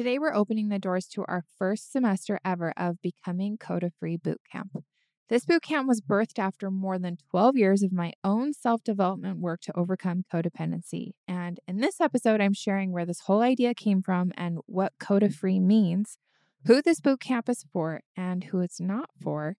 Today, 0.00 0.18
we're 0.18 0.32
opening 0.32 0.70
the 0.70 0.78
doors 0.78 1.06
to 1.08 1.26
our 1.28 1.44
first 1.58 1.92
semester 1.92 2.40
ever 2.42 2.72
of 2.74 3.02
Becoming 3.02 3.58
Coda 3.58 3.90
Free 4.00 4.16
Bootcamp. 4.16 4.82
This 5.28 5.44
bootcamp 5.44 5.86
was 5.86 6.00
birthed 6.00 6.38
after 6.38 6.70
more 6.70 6.98
than 6.98 7.18
12 7.30 7.58
years 7.58 7.82
of 7.82 7.92
my 7.92 8.14
own 8.24 8.54
self 8.54 8.82
development 8.82 9.40
work 9.40 9.60
to 9.60 9.76
overcome 9.76 10.24
codependency. 10.32 11.10
And 11.28 11.60
in 11.68 11.82
this 11.82 12.00
episode, 12.00 12.40
I'm 12.40 12.54
sharing 12.54 12.92
where 12.92 13.04
this 13.04 13.20
whole 13.26 13.42
idea 13.42 13.74
came 13.74 14.00
from 14.00 14.32
and 14.38 14.60
what 14.64 14.94
Coda 14.98 15.28
Free 15.28 15.60
means, 15.60 16.16
who 16.64 16.80
this 16.80 17.02
bootcamp 17.02 17.50
is 17.50 17.66
for 17.70 18.00
and 18.16 18.44
who 18.44 18.60
it's 18.60 18.80
not 18.80 19.10
for, 19.22 19.58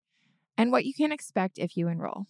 and 0.56 0.72
what 0.72 0.86
you 0.86 0.94
can 0.94 1.12
expect 1.12 1.58
if 1.58 1.76
you 1.76 1.86
enroll. 1.86 2.28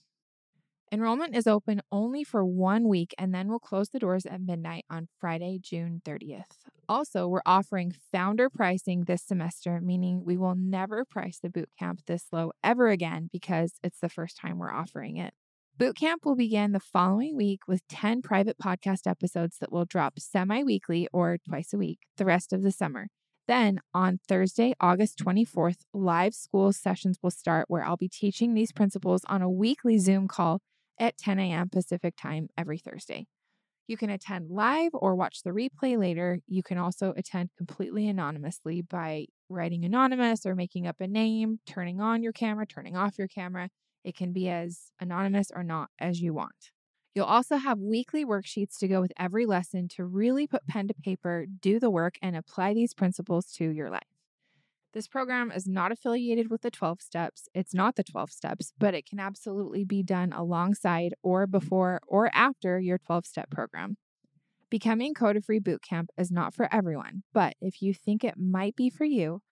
Enrollment 0.92 1.36
is 1.36 1.46
open 1.46 1.80
only 1.92 2.24
for 2.24 2.44
one 2.44 2.88
week 2.88 3.14
and 3.16 3.32
then 3.32 3.48
we'll 3.48 3.60
close 3.60 3.90
the 3.90 4.00
doors 4.00 4.26
at 4.26 4.40
midnight 4.40 4.84
on 4.90 5.06
Friday, 5.20 5.60
June 5.62 6.02
30th. 6.04 6.66
Also, 6.88 7.28
we're 7.28 7.42
offering 7.46 7.94
founder 8.10 8.50
pricing 8.50 9.04
this 9.04 9.22
semester, 9.22 9.80
meaning 9.80 10.24
we 10.24 10.36
will 10.36 10.56
never 10.56 11.04
price 11.04 11.38
the 11.40 11.48
bootcamp 11.48 12.00
this 12.08 12.26
low 12.32 12.50
ever 12.64 12.88
again 12.88 13.30
because 13.32 13.74
it's 13.84 14.00
the 14.00 14.08
first 14.08 14.36
time 14.36 14.58
we're 14.58 14.72
offering 14.72 15.16
it. 15.16 15.32
Bootcamp 15.78 16.24
will 16.24 16.34
begin 16.34 16.72
the 16.72 16.80
following 16.80 17.36
week 17.36 17.60
with 17.68 17.86
10 17.86 18.20
private 18.20 18.58
podcast 18.58 19.06
episodes 19.06 19.58
that 19.60 19.70
will 19.70 19.84
drop 19.84 20.18
semi 20.18 20.64
weekly 20.64 21.06
or 21.12 21.38
twice 21.38 21.72
a 21.72 21.78
week 21.78 22.00
the 22.16 22.24
rest 22.24 22.52
of 22.52 22.62
the 22.62 22.72
summer. 22.72 23.06
Then 23.46 23.80
on 23.94 24.18
Thursday, 24.28 24.74
August 24.80 25.18
24th, 25.24 25.82
live 25.94 26.34
school 26.34 26.72
sessions 26.72 27.18
will 27.22 27.30
start 27.30 27.66
where 27.68 27.84
I'll 27.84 27.96
be 27.96 28.08
teaching 28.08 28.54
these 28.54 28.72
principles 28.72 29.22
on 29.28 29.40
a 29.40 29.50
weekly 29.50 29.96
Zoom 29.98 30.26
call 30.26 30.60
at 31.00 31.18
10 31.18 31.40
a.m. 31.40 31.68
Pacific 31.68 32.14
time 32.16 32.48
every 32.56 32.78
Thursday. 32.78 33.26
You 33.88 33.96
can 33.96 34.10
attend 34.10 34.50
live 34.50 34.90
or 34.92 35.16
watch 35.16 35.42
the 35.42 35.50
replay 35.50 35.98
later. 35.98 36.38
You 36.46 36.62
can 36.62 36.78
also 36.78 37.12
attend 37.16 37.50
completely 37.58 38.06
anonymously 38.06 38.82
by 38.82 39.26
writing 39.48 39.84
anonymous 39.84 40.46
or 40.46 40.54
making 40.54 40.86
up 40.86 41.00
a 41.00 41.08
name, 41.08 41.58
turning 41.66 42.00
on 42.00 42.22
your 42.22 42.32
camera, 42.32 42.66
turning 42.66 42.96
off 42.96 43.18
your 43.18 43.26
camera. 43.26 43.68
It 44.04 44.16
can 44.16 44.32
be 44.32 44.48
as 44.48 44.92
anonymous 45.00 45.50
or 45.52 45.64
not 45.64 45.88
as 45.98 46.20
you 46.20 46.32
want. 46.32 46.70
You'll 47.16 47.24
also 47.24 47.56
have 47.56 47.80
weekly 47.80 48.24
worksheets 48.24 48.78
to 48.78 48.86
go 48.86 49.00
with 49.00 49.12
every 49.18 49.44
lesson 49.44 49.88
to 49.96 50.04
really 50.04 50.46
put 50.46 50.68
pen 50.68 50.86
to 50.86 50.94
paper, 50.94 51.46
do 51.60 51.80
the 51.80 51.90
work, 51.90 52.14
and 52.22 52.36
apply 52.36 52.74
these 52.74 52.94
principles 52.94 53.50
to 53.54 53.68
your 53.70 53.90
life. 53.90 54.09
This 54.92 55.06
program 55.06 55.52
is 55.52 55.68
not 55.68 55.92
affiliated 55.92 56.50
with 56.50 56.62
the 56.62 56.70
12 56.70 57.00
steps. 57.00 57.48
It's 57.54 57.72
not 57.72 57.94
the 57.94 58.02
12 58.02 58.30
steps, 58.30 58.72
but 58.76 58.92
it 58.92 59.06
can 59.06 59.20
absolutely 59.20 59.84
be 59.84 60.02
done 60.02 60.32
alongside 60.32 61.14
or 61.22 61.46
before 61.46 62.00
or 62.08 62.28
after 62.34 62.80
your 62.80 62.98
12 62.98 63.24
step 63.24 63.50
program. 63.50 63.96
Becoming 64.68 65.14
Coda 65.14 65.40
Free 65.42 65.60
Bootcamp 65.60 66.06
is 66.18 66.32
not 66.32 66.54
for 66.54 66.72
everyone, 66.72 67.22
but 67.32 67.54
if 67.60 67.82
you 67.82 67.94
think 67.94 68.24
it 68.24 68.34
might 68.36 68.74
be 68.74 68.90
for 68.90 69.04
you, 69.04 69.42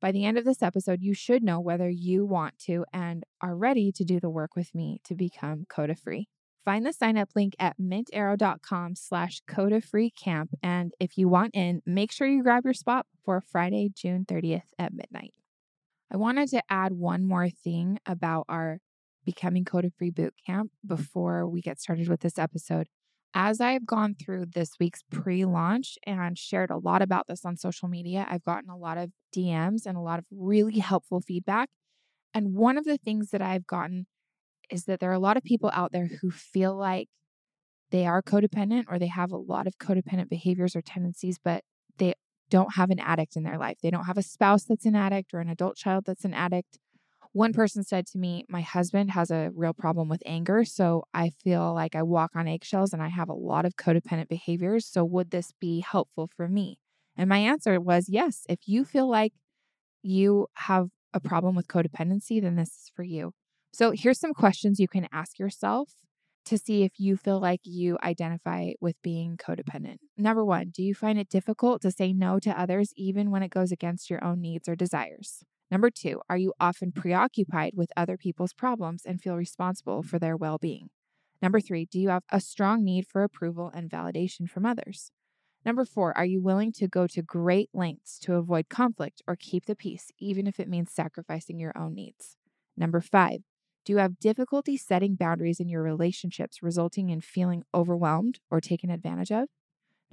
by 0.00 0.12
the 0.12 0.24
end 0.24 0.38
of 0.38 0.44
this 0.44 0.62
episode, 0.62 1.02
you 1.02 1.12
should 1.12 1.42
know 1.42 1.60
whether 1.60 1.88
you 1.90 2.24
want 2.24 2.58
to 2.60 2.84
and 2.92 3.24
are 3.42 3.56
ready 3.56 3.92
to 3.92 4.04
do 4.04 4.20
the 4.20 4.30
work 4.30 4.56
with 4.56 4.74
me 4.74 5.00
to 5.04 5.14
become 5.14 5.66
Coda 5.68 5.96
Free. 5.96 6.28
Find 6.64 6.84
the 6.84 6.92
sign 6.92 7.16
up 7.16 7.30
link 7.34 7.54
at 7.58 7.78
mintarrow.com 7.78 8.94
slash 8.94 9.40
coda 9.46 9.80
free 9.80 10.10
camp. 10.10 10.50
And 10.62 10.92
if 11.00 11.16
you 11.16 11.28
want 11.28 11.54
in, 11.54 11.82
make 11.86 12.12
sure 12.12 12.26
you 12.26 12.42
grab 12.42 12.64
your 12.64 12.74
spot 12.74 13.06
for 13.24 13.40
Friday, 13.40 13.90
June 13.94 14.24
30th 14.26 14.70
at 14.78 14.92
midnight. 14.92 15.32
I 16.12 16.16
wanted 16.16 16.48
to 16.50 16.62
add 16.68 16.92
one 16.92 17.26
more 17.26 17.48
thing 17.48 17.98
about 18.06 18.46
our 18.48 18.80
Becoming 19.24 19.64
Coda 19.66 19.90
Free 19.90 20.10
Boot 20.10 20.32
Camp 20.46 20.70
before 20.86 21.46
we 21.46 21.60
get 21.60 21.78
started 21.78 22.08
with 22.08 22.20
this 22.20 22.38
episode. 22.38 22.86
As 23.34 23.60
I've 23.60 23.84
gone 23.84 24.14
through 24.14 24.46
this 24.54 24.72
week's 24.80 25.02
pre 25.10 25.44
launch 25.44 25.98
and 26.06 26.38
shared 26.38 26.70
a 26.70 26.78
lot 26.78 27.02
about 27.02 27.26
this 27.28 27.44
on 27.44 27.58
social 27.58 27.88
media, 27.88 28.26
I've 28.28 28.42
gotten 28.42 28.70
a 28.70 28.76
lot 28.76 28.96
of 28.96 29.10
DMs 29.36 29.84
and 29.84 29.98
a 29.98 30.00
lot 30.00 30.18
of 30.18 30.24
really 30.30 30.78
helpful 30.78 31.20
feedback. 31.20 31.68
And 32.32 32.54
one 32.54 32.78
of 32.78 32.84
the 32.84 32.96
things 32.96 33.28
that 33.30 33.42
I've 33.42 33.66
gotten 33.66 34.06
is 34.70 34.84
that 34.84 35.00
there 35.00 35.10
are 35.10 35.14
a 35.14 35.18
lot 35.18 35.36
of 35.36 35.42
mm-hmm. 35.42 35.48
people 35.48 35.70
out 35.72 35.92
there 35.92 36.08
who 36.20 36.30
feel 36.30 36.76
like 36.76 37.08
they 37.90 38.06
are 38.06 38.22
codependent 38.22 38.84
or 38.88 38.98
they 38.98 39.06
have 39.06 39.32
a 39.32 39.36
lot 39.36 39.66
of 39.66 39.78
codependent 39.78 40.28
behaviors 40.28 40.76
or 40.76 40.82
tendencies, 40.82 41.38
but 41.42 41.62
they 41.96 42.14
don't 42.50 42.74
have 42.74 42.90
an 42.90 42.98
addict 42.98 43.36
in 43.36 43.42
their 43.42 43.58
life. 43.58 43.78
They 43.82 43.90
don't 43.90 44.04
have 44.04 44.18
a 44.18 44.22
spouse 44.22 44.64
that's 44.64 44.86
an 44.86 44.94
addict 44.94 45.32
or 45.32 45.40
an 45.40 45.48
adult 45.48 45.76
child 45.76 46.04
that's 46.06 46.24
an 46.24 46.34
addict. 46.34 46.78
One 47.32 47.52
person 47.52 47.84
said 47.84 48.06
to 48.08 48.18
me, 48.18 48.44
My 48.48 48.62
husband 48.62 49.10
has 49.10 49.30
a 49.30 49.50
real 49.54 49.74
problem 49.74 50.08
with 50.08 50.22
anger. 50.24 50.64
So 50.64 51.04
I 51.12 51.30
feel 51.30 51.74
like 51.74 51.94
I 51.94 52.02
walk 52.02 52.32
on 52.34 52.48
eggshells 52.48 52.92
and 52.92 53.02
I 53.02 53.08
have 53.08 53.28
a 53.28 53.34
lot 53.34 53.64
of 53.66 53.76
codependent 53.76 54.28
behaviors. 54.28 54.86
So 54.86 55.04
would 55.04 55.30
this 55.30 55.52
be 55.60 55.80
helpful 55.80 56.30
for 56.36 56.48
me? 56.48 56.78
And 57.16 57.28
my 57.28 57.38
answer 57.38 57.80
was 57.80 58.08
yes. 58.08 58.44
If 58.48 58.60
you 58.66 58.84
feel 58.84 59.08
like 59.08 59.32
you 60.02 60.46
have 60.54 60.88
a 61.12 61.20
problem 61.20 61.54
with 61.54 61.68
codependency, 61.68 62.40
then 62.40 62.56
this 62.56 62.68
is 62.68 62.92
for 62.94 63.02
you. 63.02 63.32
So 63.72 63.92
here's 63.94 64.18
some 64.18 64.34
questions 64.34 64.80
you 64.80 64.88
can 64.88 65.08
ask 65.12 65.38
yourself 65.38 65.90
to 66.46 66.58
see 66.58 66.82
if 66.82 66.92
you 66.98 67.16
feel 67.16 67.38
like 67.38 67.60
you 67.64 67.98
identify 68.02 68.72
with 68.80 68.96
being 69.02 69.36
codependent. 69.36 69.98
Number 70.16 70.44
one, 70.44 70.70
do 70.70 70.82
you 70.82 70.94
find 70.94 71.18
it 71.18 71.28
difficult 71.28 71.82
to 71.82 71.90
say 71.90 72.12
no 72.12 72.38
to 72.40 72.58
others 72.58 72.92
even 72.96 73.30
when 73.30 73.42
it 73.42 73.50
goes 73.50 73.70
against 73.70 74.08
your 74.08 74.24
own 74.24 74.40
needs 74.40 74.68
or 74.68 74.74
desires? 74.74 75.44
Number 75.70 75.90
two, 75.90 76.22
are 76.30 76.38
you 76.38 76.54
often 76.58 76.92
preoccupied 76.92 77.72
with 77.74 77.92
other 77.94 78.16
people's 78.16 78.54
problems 78.54 79.02
and 79.04 79.20
feel 79.20 79.36
responsible 79.36 80.02
for 80.02 80.18
their 80.18 80.36
well 80.36 80.56
being? 80.56 80.88
Number 81.42 81.60
three, 81.60 81.84
do 81.84 82.00
you 82.00 82.08
have 82.08 82.24
a 82.30 82.40
strong 82.40 82.82
need 82.82 83.06
for 83.06 83.22
approval 83.22 83.70
and 83.72 83.90
validation 83.90 84.48
from 84.48 84.64
others? 84.64 85.12
Number 85.66 85.84
four, 85.84 86.16
are 86.16 86.24
you 86.24 86.40
willing 86.40 86.72
to 86.72 86.88
go 86.88 87.06
to 87.08 87.20
great 87.20 87.68
lengths 87.74 88.18
to 88.20 88.34
avoid 88.34 88.70
conflict 88.70 89.20
or 89.28 89.36
keep 89.36 89.66
the 89.66 89.76
peace, 89.76 90.10
even 90.18 90.46
if 90.46 90.58
it 90.58 90.68
means 90.68 90.92
sacrificing 90.92 91.60
your 91.60 91.76
own 91.76 91.94
needs? 91.94 92.36
Number 92.76 93.00
five, 93.00 93.40
do 93.88 93.92
you 93.92 93.98
have 94.00 94.18
difficulty 94.18 94.76
setting 94.76 95.14
boundaries 95.14 95.60
in 95.60 95.68
your 95.70 95.82
relationships, 95.82 96.62
resulting 96.62 97.08
in 97.08 97.22
feeling 97.22 97.62
overwhelmed 97.72 98.38
or 98.50 98.60
taken 98.60 98.90
advantage 98.90 99.32
of? 99.32 99.48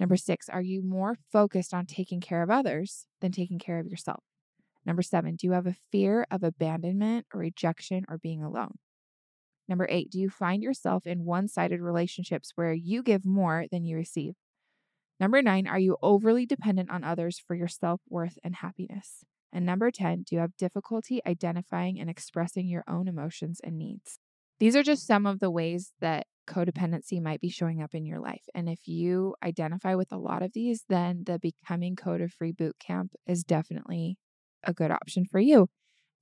Number 0.00 0.16
six, 0.16 0.48
are 0.48 0.62
you 0.62 0.82
more 0.82 1.18
focused 1.30 1.74
on 1.74 1.84
taking 1.84 2.22
care 2.22 2.42
of 2.42 2.48
others 2.48 3.06
than 3.20 3.32
taking 3.32 3.58
care 3.58 3.78
of 3.78 3.86
yourself? 3.86 4.24
Number 4.86 5.02
seven, 5.02 5.36
do 5.36 5.46
you 5.46 5.52
have 5.52 5.66
a 5.66 5.76
fear 5.92 6.26
of 6.30 6.42
abandonment 6.42 7.26
or 7.34 7.40
rejection 7.40 8.06
or 8.08 8.16
being 8.16 8.42
alone? 8.42 8.76
Number 9.68 9.86
eight, 9.90 10.08
do 10.10 10.18
you 10.18 10.30
find 10.30 10.62
yourself 10.62 11.06
in 11.06 11.26
one 11.26 11.46
sided 11.46 11.82
relationships 11.82 12.52
where 12.54 12.72
you 12.72 13.02
give 13.02 13.26
more 13.26 13.66
than 13.70 13.84
you 13.84 13.96
receive? 13.96 14.36
Number 15.20 15.42
nine, 15.42 15.66
are 15.66 15.78
you 15.78 15.98
overly 16.00 16.46
dependent 16.46 16.90
on 16.90 17.04
others 17.04 17.38
for 17.46 17.54
your 17.54 17.68
self 17.68 18.00
worth 18.08 18.38
and 18.42 18.56
happiness? 18.56 19.26
And 19.52 19.64
number 19.64 19.90
10, 19.90 20.24
do 20.28 20.36
you 20.36 20.40
have 20.40 20.56
difficulty 20.56 21.20
identifying 21.26 21.98
and 21.98 22.10
expressing 22.10 22.68
your 22.68 22.84
own 22.88 23.08
emotions 23.08 23.60
and 23.62 23.78
needs? 23.78 24.18
These 24.58 24.76
are 24.76 24.82
just 24.82 25.06
some 25.06 25.26
of 25.26 25.40
the 25.40 25.50
ways 25.50 25.92
that 26.00 26.26
codependency 26.48 27.20
might 27.20 27.40
be 27.40 27.48
showing 27.48 27.82
up 27.82 27.94
in 27.94 28.06
your 28.06 28.20
life. 28.20 28.44
And 28.54 28.68
if 28.68 28.86
you 28.86 29.34
identify 29.42 29.94
with 29.94 30.12
a 30.12 30.18
lot 30.18 30.42
of 30.42 30.52
these, 30.52 30.84
then 30.88 31.24
the 31.26 31.38
Becoming 31.38 31.96
Coda 31.96 32.28
Free 32.28 32.52
Bootcamp 32.52 33.08
is 33.26 33.44
definitely 33.44 34.16
a 34.64 34.72
good 34.72 34.90
option 34.90 35.24
for 35.30 35.40
you. 35.40 35.68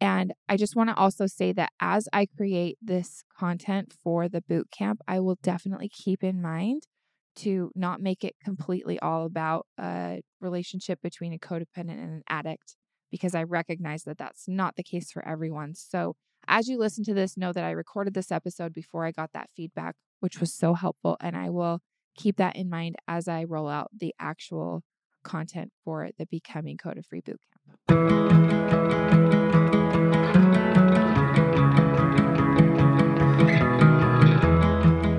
And 0.01 0.33
I 0.49 0.57
just 0.57 0.77
want 0.77 0.91
to 0.91 0.97
also 0.97 1.27
say 1.27 1.53
that 1.53 1.71
as 1.81 2.09
I 2.13 2.27
create 2.27 2.79
this 2.83 3.23
content 3.39 3.95
for 4.03 4.29
the 4.29 4.43
bootcamp, 4.43 4.97
I 5.07 5.21
will 5.21 5.39
definitely 5.43 5.89
keep 5.89 6.25
in 6.25 6.43
mind 6.43 6.83
to 7.37 7.71
not 7.75 8.01
make 8.01 8.23
it 8.25 8.35
completely 8.45 8.99
all 9.01 9.25
about 9.25 9.67
a 9.79 10.21
relationship 10.41 11.01
between 11.03 11.33
a 11.33 11.39
codependent 11.39 12.03
and 12.03 12.11
an 12.11 12.23
addict 12.29 12.77
because 13.15 13.37
I 13.37 13.45
recognize 13.45 14.03
that 14.03 14.19
that's 14.19 14.49
not 14.49 14.75
the 14.75 14.83
case 14.83 15.13
for 15.13 15.25
everyone. 15.25 15.73
So, 15.77 16.17
as 16.49 16.67
you 16.67 16.77
listen 16.77 17.05
to 17.05 17.15
this, 17.15 17.37
know 17.37 17.53
that 17.53 17.63
I 17.63 17.71
recorded 17.71 18.13
this 18.13 18.33
episode 18.33 18.73
before 18.73 19.07
I 19.07 19.13
got 19.13 19.31
that 19.35 19.51
feedback, 19.55 19.95
which 20.19 20.41
was 20.41 20.53
so 20.53 20.75
helpful. 20.75 21.17
And 21.21 21.37
I 21.37 21.49
will 21.49 21.79
keep 22.17 22.39
that 22.39 22.57
in 22.57 22.69
mind 22.69 22.97
as 23.07 23.29
I 23.29 23.45
roll 23.45 23.69
out 23.69 23.93
the 23.97 24.13
actual 24.19 24.83
content 25.23 25.71
for 25.85 26.11
the 26.19 26.27
Becoming 26.27 26.77
Coda 26.77 27.05
Free 27.05 27.23
Bootcamp. 27.23 27.39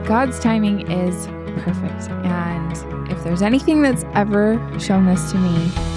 God's 0.05 0.37
timing 0.39 0.91
is 0.91 1.27
perfect. 1.63 2.09
And 2.25 3.09
if 3.09 3.23
there's 3.23 3.41
anything 3.41 3.81
that's 3.81 4.03
ever 4.13 4.59
shown 4.81 5.05
this 5.05 5.31
to 5.31 5.37
me, 5.37 5.94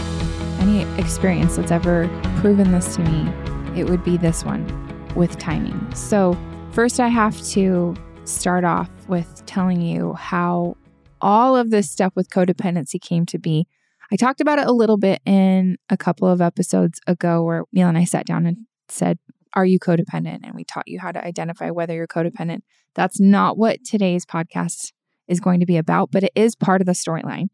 any 0.59 0.83
experience 1.01 1.57
that's 1.57 1.71
ever 1.71 2.09
proven 2.37 2.73
this 2.73 2.97
to 2.97 3.03
me, 3.03 3.31
it 3.79 3.89
would 3.89 4.05
be 4.05 4.17
this 4.17 4.45
one 4.45 4.67
with 5.15 5.39
timing. 5.39 5.95
So, 5.95 6.37
first, 6.73 7.01
I 7.01 7.09
have 7.09 7.41
to 7.49 7.95
start 8.25 8.65
off 8.65 8.91
with 9.09 9.45
telling 9.47 9.81
you 9.81 10.15
how 10.15 10.77
all 11.21 11.57
of 11.57 11.71
this 11.71 11.91
stuff 11.91 12.13
with 12.15 12.31
codependency 12.31 13.01
came 13.01 13.27
to 13.27 13.39
be. 13.39 13.67
I 14.11 14.17
talked 14.17 14.41
about 14.41 14.59
it 14.59 14.67
a 14.67 14.73
little 14.73 14.97
bit 14.97 15.21
in 15.27 15.77
a 15.91 15.97
couple 15.97 16.29
of 16.29 16.41
episodes 16.41 17.01
ago 17.07 17.43
where 17.43 17.65
Neil 17.73 17.89
and 17.89 17.99
I 17.99 18.05
sat 18.05 18.27
down 18.27 18.47
and 18.47 18.59
said, 18.89 19.19
Are 19.55 19.67
you 19.67 19.79
codependent? 19.79 20.41
And 20.45 20.55
we 20.55 20.65
taught 20.65 20.89
you 20.89 20.99
how 20.99 21.13
to 21.13 21.25
identify 21.25 21.71
whether 21.71 21.95
you're 21.95 22.07
codependent. 22.07 22.61
That's 22.95 23.21
not 23.21 23.59
what 23.59 23.85
today's 23.85 24.25
podcast 24.25 24.93
is 25.27 25.41
going 25.41 25.61
to 25.61 25.67
be 25.67 25.77
about, 25.77 26.11
but 26.11 26.25
it 26.25 26.33
is 26.35 26.57
part 26.57 26.81
of 26.81 26.87
the 26.87 26.93
storyline. 26.93 27.49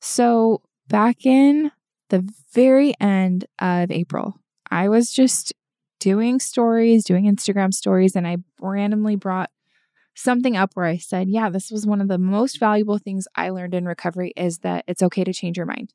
So, 0.00 0.62
back 0.88 1.24
in 1.24 1.70
the 2.10 2.28
very 2.52 2.94
end 3.00 3.46
of 3.58 3.90
April. 3.90 4.40
I 4.70 4.88
was 4.88 5.12
just 5.12 5.52
doing 6.00 6.40
stories, 6.40 7.04
doing 7.04 7.24
Instagram 7.24 7.72
stories, 7.72 8.14
and 8.14 8.26
I 8.26 8.38
randomly 8.60 9.16
brought 9.16 9.50
something 10.14 10.56
up 10.56 10.72
where 10.74 10.86
I 10.86 10.96
said, 10.96 11.28
Yeah, 11.28 11.50
this 11.50 11.70
was 11.70 11.86
one 11.86 12.00
of 12.00 12.08
the 12.08 12.18
most 12.18 12.58
valuable 12.58 12.98
things 12.98 13.26
I 13.34 13.50
learned 13.50 13.74
in 13.74 13.86
recovery 13.86 14.32
is 14.36 14.58
that 14.58 14.84
it's 14.86 15.02
okay 15.02 15.24
to 15.24 15.32
change 15.32 15.56
your 15.56 15.66
mind. 15.66 15.92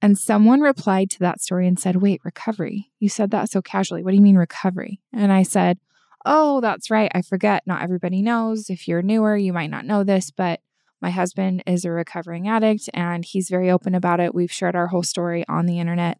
And 0.00 0.18
someone 0.18 0.60
replied 0.60 1.10
to 1.10 1.20
that 1.20 1.40
story 1.40 1.68
and 1.68 1.78
said, 1.78 1.96
Wait, 1.96 2.20
recovery? 2.24 2.90
You 2.98 3.08
said 3.08 3.30
that 3.30 3.50
so 3.50 3.62
casually. 3.62 4.02
What 4.02 4.10
do 4.10 4.16
you 4.16 4.22
mean 4.22 4.36
recovery? 4.36 5.00
And 5.12 5.32
I 5.32 5.44
said, 5.44 5.78
Oh, 6.24 6.60
that's 6.60 6.90
right. 6.90 7.10
I 7.14 7.22
forget. 7.22 7.62
Not 7.66 7.82
everybody 7.82 8.22
knows. 8.22 8.70
If 8.70 8.86
you're 8.86 9.02
newer, 9.02 9.36
you 9.36 9.52
might 9.52 9.70
not 9.70 9.86
know 9.86 10.04
this, 10.04 10.30
but 10.30 10.60
my 11.02 11.10
husband 11.10 11.64
is 11.66 11.84
a 11.84 11.90
recovering 11.90 12.48
addict 12.48 12.88
and 12.94 13.24
he's 13.24 13.50
very 13.50 13.70
open 13.70 13.94
about 13.94 14.20
it. 14.20 14.34
We've 14.34 14.52
shared 14.52 14.76
our 14.76 14.86
whole 14.86 15.02
story 15.02 15.44
on 15.48 15.66
the 15.66 15.80
internet. 15.80 16.18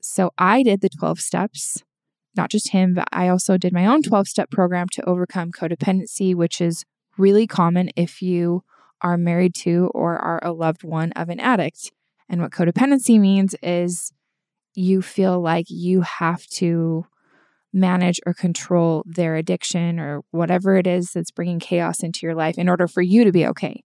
So 0.00 0.32
I 0.38 0.62
did 0.62 0.80
the 0.80 0.88
12 0.88 1.20
steps, 1.20 1.82
not 2.34 2.50
just 2.50 2.70
him, 2.70 2.94
but 2.94 3.06
I 3.12 3.28
also 3.28 3.58
did 3.58 3.74
my 3.74 3.84
own 3.84 4.02
12 4.02 4.26
step 4.26 4.50
program 4.50 4.88
to 4.92 5.04
overcome 5.04 5.52
codependency, 5.52 6.34
which 6.34 6.62
is 6.62 6.84
really 7.18 7.46
common 7.46 7.90
if 7.94 8.22
you 8.22 8.64
are 9.02 9.18
married 9.18 9.54
to 9.54 9.90
or 9.94 10.18
are 10.18 10.40
a 10.42 10.52
loved 10.52 10.82
one 10.82 11.12
of 11.12 11.28
an 11.28 11.38
addict. 11.38 11.92
And 12.28 12.40
what 12.40 12.52
codependency 12.52 13.20
means 13.20 13.54
is 13.62 14.12
you 14.74 15.02
feel 15.02 15.40
like 15.40 15.66
you 15.68 16.00
have 16.00 16.46
to 16.46 17.04
manage 17.74 18.18
or 18.24 18.32
control 18.32 19.02
their 19.06 19.36
addiction 19.36 20.00
or 20.00 20.22
whatever 20.30 20.76
it 20.76 20.86
is 20.86 21.10
that's 21.12 21.30
bringing 21.30 21.58
chaos 21.58 22.02
into 22.02 22.20
your 22.22 22.34
life 22.34 22.56
in 22.56 22.68
order 22.68 22.88
for 22.88 23.02
you 23.02 23.24
to 23.24 23.32
be 23.32 23.46
okay. 23.46 23.82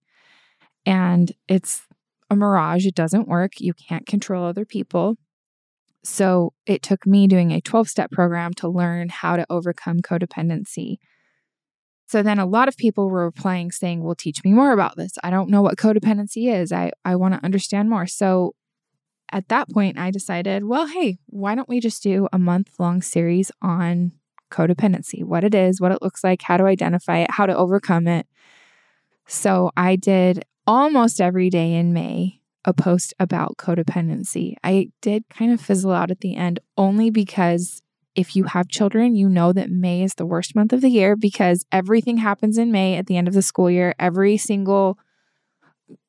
And 0.88 1.30
it's 1.48 1.82
a 2.30 2.34
mirage, 2.34 2.86
it 2.86 2.94
doesn't 2.94 3.28
work. 3.28 3.60
You 3.60 3.74
can't 3.74 4.06
control 4.06 4.46
other 4.46 4.64
people. 4.64 5.16
So 6.02 6.54
it 6.64 6.82
took 6.82 7.06
me 7.06 7.26
doing 7.26 7.52
a 7.52 7.60
12 7.60 7.90
step 7.90 8.10
program 8.10 8.54
to 8.54 8.68
learn 8.68 9.10
how 9.10 9.36
to 9.36 9.44
overcome 9.50 10.00
codependency. 10.00 10.96
So 12.06 12.22
then 12.22 12.38
a 12.38 12.46
lot 12.46 12.68
of 12.68 12.76
people 12.78 13.10
were 13.10 13.26
replying 13.26 13.70
saying, 13.70 14.02
Well, 14.02 14.14
teach 14.14 14.42
me 14.42 14.54
more 14.54 14.72
about 14.72 14.96
this. 14.96 15.12
I 15.22 15.28
don't 15.28 15.50
know 15.50 15.60
what 15.60 15.76
codependency 15.76 16.50
is. 16.50 16.72
I, 16.72 16.92
I 17.04 17.16
want 17.16 17.34
to 17.34 17.44
understand 17.44 17.90
more. 17.90 18.06
So 18.06 18.54
at 19.30 19.48
that 19.48 19.68
point, 19.68 19.98
I 19.98 20.10
decided, 20.10 20.64
well, 20.64 20.86
hey, 20.86 21.18
why 21.26 21.54
don't 21.54 21.68
we 21.68 21.80
just 21.80 22.02
do 22.02 22.28
a 22.32 22.38
month 22.38 22.70
long 22.78 23.02
series 23.02 23.52
on 23.60 24.12
codependency, 24.50 25.22
what 25.22 25.44
it 25.44 25.54
is, 25.54 25.82
what 25.82 25.92
it 25.92 26.00
looks 26.00 26.24
like, 26.24 26.40
how 26.40 26.56
to 26.56 26.64
identify 26.64 27.18
it, 27.18 27.30
how 27.32 27.44
to 27.44 27.54
overcome 27.54 28.08
it. 28.08 28.26
So 29.26 29.70
I 29.76 29.96
did 29.96 30.46
almost 30.68 31.18
every 31.18 31.48
day 31.48 31.72
in 31.72 31.94
May 31.94 32.40
a 32.64 32.74
post 32.74 33.14
about 33.18 33.56
codependency. 33.56 34.54
I 34.62 34.90
did 35.00 35.24
kind 35.30 35.50
of 35.50 35.62
fizzle 35.62 35.92
out 35.92 36.10
at 36.10 36.20
the 36.20 36.36
end 36.36 36.60
only 36.76 37.08
because 37.08 37.80
if 38.14 38.36
you 38.36 38.44
have 38.44 38.68
children, 38.68 39.16
you 39.16 39.30
know 39.30 39.52
that 39.54 39.70
May 39.70 40.02
is 40.02 40.14
the 40.14 40.26
worst 40.26 40.54
month 40.54 40.74
of 40.74 40.82
the 40.82 40.90
year 40.90 41.16
because 41.16 41.64
everything 41.72 42.18
happens 42.18 42.58
in 42.58 42.70
May 42.70 42.96
at 42.96 43.06
the 43.06 43.16
end 43.16 43.28
of 43.28 43.34
the 43.34 43.40
school 43.40 43.70
year. 43.70 43.94
Every 43.98 44.36
single 44.36 44.98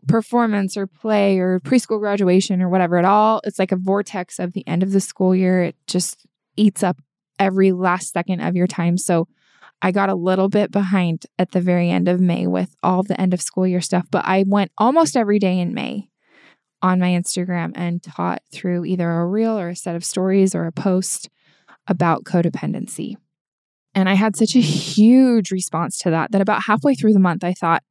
performance 0.07 0.75
or 0.75 0.87
play 0.87 1.39
or 1.39 1.61
preschool 1.61 1.99
graduation 1.99 2.61
or 2.61 2.67
whatever, 2.67 2.97
at 2.97 3.05
all, 3.05 3.39
it's 3.45 3.59
like 3.59 3.71
a 3.71 3.77
vortex 3.77 4.39
of 4.39 4.51
the 4.51 4.67
end 4.67 4.83
of 4.83 4.91
the 4.91 4.99
school 4.99 5.33
year. 5.33 5.63
It 5.63 5.75
just 5.87 6.25
eats 6.57 6.83
up 6.83 6.97
every 7.37 7.71
last 7.71 8.11
second 8.11 8.41
of 8.41 8.57
your 8.57 8.67
time. 8.67 8.97
So 8.97 9.29
I 9.81 9.91
got 9.91 10.09
a 10.09 10.15
little 10.15 10.49
bit 10.49 10.71
behind 10.71 11.25
at 11.37 11.51
the 11.51 11.61
very 11.61 11.89
end 11.89 12.07
of 12.07 12.19
May 12.19 12.47
with 12.47 12.75
all 12.83 13.03
the 13.03 13.19
end 13.19 13.33
of 13.33 13.41
school 13.41 13.65
year 13.65 13.81
stuff, 13.81 14.05
but 14.11 14.25
I 14.25 14.43
went 14.45 14.71
almost 14.77 15.15
every 15.15 15.39
day 15.39 15.59
in 15.59 15.73
May 15.73 16.09
on 16.81 16.99
my 16.99 17.09
Instagram 17.09 17.71
and 17.75 18.01
taught 18.03 18.41
through 18.51 18.85
either 18.85 19.09
a 19.09 19.25
reel 19.25 19.57
or 19.57 19.69
a 19.69 19.75
set 19.75 19.95
of 19.95 20.03
stories 20.03 20.53
or 20.53 20.65
a 20.65 20.71
post 20.71 21.29
about 21.87 22.23
codependency. 22.23 23.15
And 23.95 24.07
I 24.07 24.13
had 24.13 24.35
such 24.35 24.55
a 24.55 24.61
huge 24.61 25.51
response 25.51 25.97
to 25.99 26.11
that 26.11 26.31
that 26.31 26.41
about 26.41 26.63
halfway 26.63 26.95
through 26.95 27.13
the 27.13 27.19
month, 27.19 27.43
I 27.43 27.53
thought, 27.53 27.83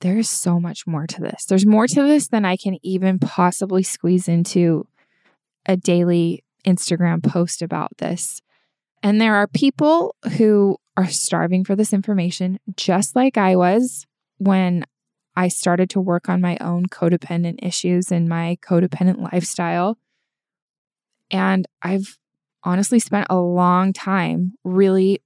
there's 0.00 0.28
so 0.28 0.60
much 0.60 0.86
more 0.86 1.06
to 1.06 1.20
this. 1.20 1.46
There's 1.46 1.66
more 1.66 1.86
to 1.86 2.02
this 2.02 2.28
than 2.28 2.44
I 2.44 2.56
can 2.56 2.76
even 2.82 3.18
possibly 3.18 3.82
squeeze 3.82 4.28
into 4.28 4.86
a 5.66 5.76
daily 5.76 6.44
Instagram 6.66 7.22
post 7.22 7.62
about 7.62 7.96
this. 7.98 8.42
And 9.02 9.20
there 9.20 9.34
are 9.34 9.46
people 9.46 10.14
who 10.36 10.76
are 10.96 11.08
starving 11.08 11.64
for 11.64 11.76
this 11.76 11.92
information, 11.92 12.58
just 12.76 13.16
like 13.16 13.36
I 13.36 13.56
was 13.56 14.06
when 14.38 14.84
I 15.36 15.48
started 15.48 15.90
to 15.90 16.00
work 16.00 16.28
on 16.28 16.40
my 16.40 16.56
own 16.60 16.86
codependent 16.86 17.64
issues 17.64 18.12
and 18.12 18.28
my 18.28 18.58
codependent 18.62 19.20
lifestyle. 19.32 19.98
And 21.30 21.66
I've 21.82 22.18
honestly 22.62 22.98
spent 22.98 23.26
a 23.30 23.38
long 23.38 23.92
time 23.92 24.52
really 24.62 25.20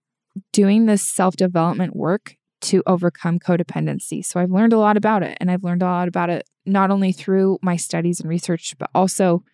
doing 0.53 0.87
this 0.87 1.03
self 1.03 1.37
development 1.37 1.95
work 1.95 2.37
to 2.61 2.83
overcome 2.87 3.39
codependency. 3.39 4.25
So 4.25 4.41
I've 4.41 4.51
learned 4.51 4.73
a 4.73 4.79
lot 4.79 4.97
about 4.97 5.23
it. 5.23 5.37
And 5.41 5.51
I've 5.51 5.63
learned 5.63 5.83
a 5.83 5.87
lot 5.87 6.09
about 6.09 6.31
it 6.31 6.49
not 6.67 6.91
only 6.91 7.13
through 7.13 7.59
my 7.63 7.77
studies 7.77 8.21
and 8.21 8.29
research, 8.29 8.75
but 8.79 8.91
also 8.95 9.45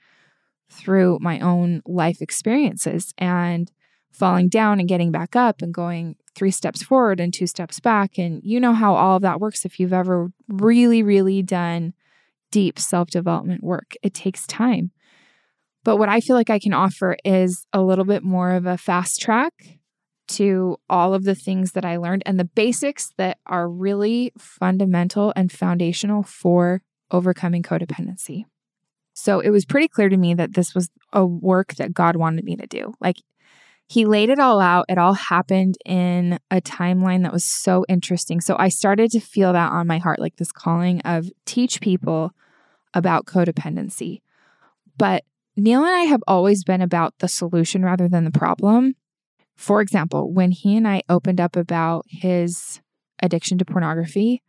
through 0.71 1.19
my 1.21 1.39
own 1.41 1.83
life 1.87 2.23
experiences 2.23 3.13
and 3.19 3.71
falling 4.15 4.49
down 4.49 4.79
and 4.79 4.89
getting 4.89 5.11
back 5.11 5.37
up 5.37 5.61
and 5.61 5.75
going 5.75 6.17
three 6.35 6.51
steps 6.51 6.83
forward 6.83 7.21
and 7.21 7.33
two 7.33 7.47
steps 7.47 7.81
back. 7.81 8.19
And 8.19 8.41
you 8.45 8.61
know 8.61 8.73
how 8.73 8.95
all 8.95 9.17
of 9.17 9.23
that 9.23 9.41
works 9.41 9.65
if 9.65 9.79
you've 9.79 9.93
ever 9.93 10.29
really, 10.49 11.03
really 11.03 11.43
done 11.43 11.95
deep 12.51 12.79
self 12.79 13.11
development 13.11 13.63
work. 13.63 13.95
It 14.03 14.15
takes 14.15 14.47
time. 14.47 14.91
But 15.85 15.97
what 15.97 16.09
I 16.09 16.21
feel 16.21 16.37
like 16.37 16.51
I 16.51 16.59
can 16.59 16.73
offer 16.73 17.17
is 17.25 17.67
a 17.73 17.83
little 17.83 18.05
bit 18.05 18.23
more 18.23 18.53
of 18.53 18.65
a 18.65 18.79
fast 18.79 19.21
track 19.21 19.53
to 20.27 20.79
all 20.89 21.13
of 21.13 21.25
the 21.25 21.35
things 21.35 21.73
that 21.73 21.85
I 21.85 21.99
learned 21.99 22.23
and 22.25 22.41
the 22.41 22.45
basics 22.45 23.11
that 23.19 23.39
are 23.47 23.69
really 23.69 24.33
fundamental 24.39 25.33
and 25.37 25.53
foundational 25.53 26.23
for 26.23 26.81
overcoming 27.11 27.63
codependency. 27.63 28.45
So 29.13 29.41
it 29.41 29.51
was 29.51 29.67
pretty 29.67 29.89
clear 29.89 30.09
to 30.09 30.17
me 30.17 30.35
that 30.35 30.55
this 30.55 30.75
was 30.75 30.91
a 31.13 31.25
work 31.25 31.75
that 31.75 31.93
God 31.93 32.17
wanted 32.17 32.45
me 32.45 32.57
to 32.57 32.67
do. 32.67 32.95
Like 33.01 33.17
he 33.87 34.07
laid 34.07 34.31
it 34.31 34.39
all 34.39 34.61
out. 34.61 34.87
It 34.89 34.99
all 34.99 35.15
happened 35.15 35.77
in 35.85 36.39
a 36.51 36.61
timeline 36.61 37.23
that 37.23 37.33
was 37.33 37.45
so 37.45 37.85
interesting. 37.89 38.41
So 38.41 38.57
I 38.59 38.69
started 38.69 39.11
to 39.11 39.21
feel 39.21 39.53
that 39.53 39.73
on 39.73 39.87
my 39.87 39.99
heart, 39.99 40.19
like 40.19 40.37
this 40.37 40.53
calling 40.53 41.01
of 41.03 41.31
teach 41.45 41.81
people 41.81 42.33
about 42.95 43.27
codependency. 43.27 44.21
But 44.97 45.25
Neil 45.57 45.85
and 45.85 45.95
I 45.95 46.03
have 46.03 46.23
always 46.27 46.65
been 46.65 46.81
about 46.81 47.15
the 47.19 47.29
solution 47.29 47.85
rather 47.85 48.09
than 48.09 48.25
the 48.25 48.31
problem. 48.31 48.95
For 49.57 49.81
example, 49.81 50.33
when 50.33 50.51
he 50.51 50.77
and 50.77 50.89
I 50.89 51.03
opened 51.09 51.41
up 51.41 51.55
about 51.55 52.07
his 52.09 52.81
addiction 53.23 53.59
to 53.59 53.65
pornography, 53.65 54.43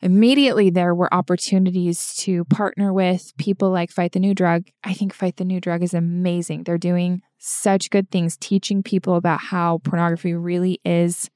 immediately 0.00 0.70
there 0.70 0.94
were 0.94 1.12
opportunities 1.12 2.14
to 2.16 2.44
partner 2.46 2.92
with 2.92 3.32
people 3.38 3.70
like 3.70 3.90
Fight 3.90 4.12
the 4.12 4.20
New 4.20 4.34
Drug. 4.34 4.64
I 4.82 4.94
think 4.94 5.12
Fight 5.12 5.36
the 5.36 5.44
New 5.44 5.60
Drug 5.60 5.82
is 5.82 5.94
amazing. 5.94 6.64
They're 6.64 6.78
doing 6.78 7.22
such 7.38 7.90
good 7.90 8.10
things, 8.10 8.36
teaching 8.36 8.82
people 8.82 9.16
about 9.16 9.40
how 9.40 9.78
pornography 9.84 10.34
really 10.34 10.80
is 10.84 11.30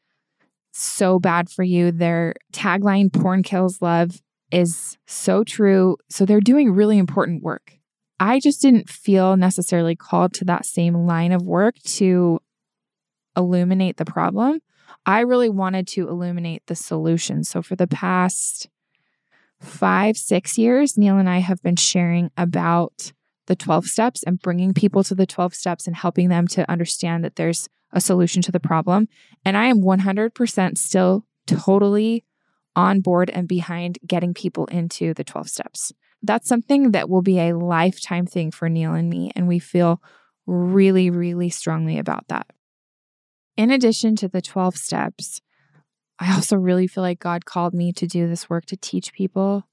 so 0.72 1.18
bad 1.18 1.50
for 1.50 1.62
you. 1.62 1.90
Their 1.92 2.34
tagline, 2.52 3.12
Porn 3.12 3.42
Kills 3.42 3.82
Love, 3.82 4.20
is 4.50 4.96
so 5.06 5.44
true. 5.44 5.96
So 6.08 6.24
they're 6.24 6.40
doing 6.40 6.70
really 6.70 6.98
important 6.98 7.42
work. 7.42 7.74
I 8.20 8.40
just 8.40 8.60
didn't 8.60 8.88
feel 8.88 9.36
necessarily 9.36 9.94
called 9.94 10.32
to 10.34 10.44
that 10.46 10.66
same 10.66 10.94
line 10.94 11.32
of 11.32 11.46
work 11.46 11.76
to 11.84 12.40
illuminate 13.36 13.96
the 13.96 14.04
problem. 14.04 14.60
I 15.06 15.20
really 15.20 15.48
wanted 15.48 15.86
to 15.88 16.08
illuminate 16.08 16.66
the 16.66 16.74
solution. 16.74 17.44
So 17.44 17.62
for 17.62 17.76
the 17.76 17.86
past 17.86 18.68
five, 19.60 20.16
six 20.16 20.58
years, 20.58 20.96
Neil 20.96 21.18
and 21.18 21.28
I 21.28 21.38
have 21.38 21.62
been 21.62 21.76
sharing 21.76 22.30
about 22.36 23.12
the 23.46 23.56
12 23.56 23.86
steps 23.86 24.22
and 24.22 24.40
bringing 24.40 24.74
people 24.74 25.02
to 25.04 25.14
the 25.14 25.26
12 25.26 25.54
steps 25.54 25.86
and 25.86 25.96
helping 25.96 26.28
them 26.28 26.46
to 26.48 26.70
understand 26.70 27.24
that 27.24 27.36
there's 27.36 27.68
a 27.92 28.00
solution 28.00 28.42
to 28.42 28.52
the 28.52 28.60
problem. 28.60 29.08
And 29.44 29.56
I 29.56 29.66
am 29.66 29.80
100% 29.80 30.76
still 30.76 31.24
totally 31.46 32.24
on 32.76 33.00
board 33.00 33.30
and 33.30 33.48
behind 33.48 33.98
getting 34.06 34.34
people 34.34 34.66
into 34.66 35.14
the 35.14 35.24
12 35.24 35.48
steps 35.48 35.92
that's 36.22 36.48
something 36.48 36.92
that 36.92 37.08
will 37.08 37.22
be 37.22 37.38
a 37.38 37.56
lifetime 37.56 38.26
thing 38.26 38.50
for 38.50 38.68
Neil 38.68 38.94
and 38.94 39.08
me. 39.08 39.30
And 39.36 39.46
we 39.46 39.58
feel 39.58 40.02
really, 40.46 41.10
really 41.10 41.50
strongly 41.50 41.98
about 41.98 42.28
that. 42.28 42.46
In 43.58 43.72
addition 43.72 44.14
to 44.16 44.28
the 44.28 44.40
12 44.40 44.76
steps, 44.76 45.40
I 46.20 46.32
also 46.32 46.56
really 46.56 46.86
feel 46.86 47.02
like 47.02 47.18
God 47.18 47.44
called 47.44 47.74
me 47.74 47.92
to 47.94 48.06
do 48.06 48.28
this 48.28 48.48
work 48.48 48.66
to 48.66 48.76
teach 48.76 49.12
people 49.12 49.64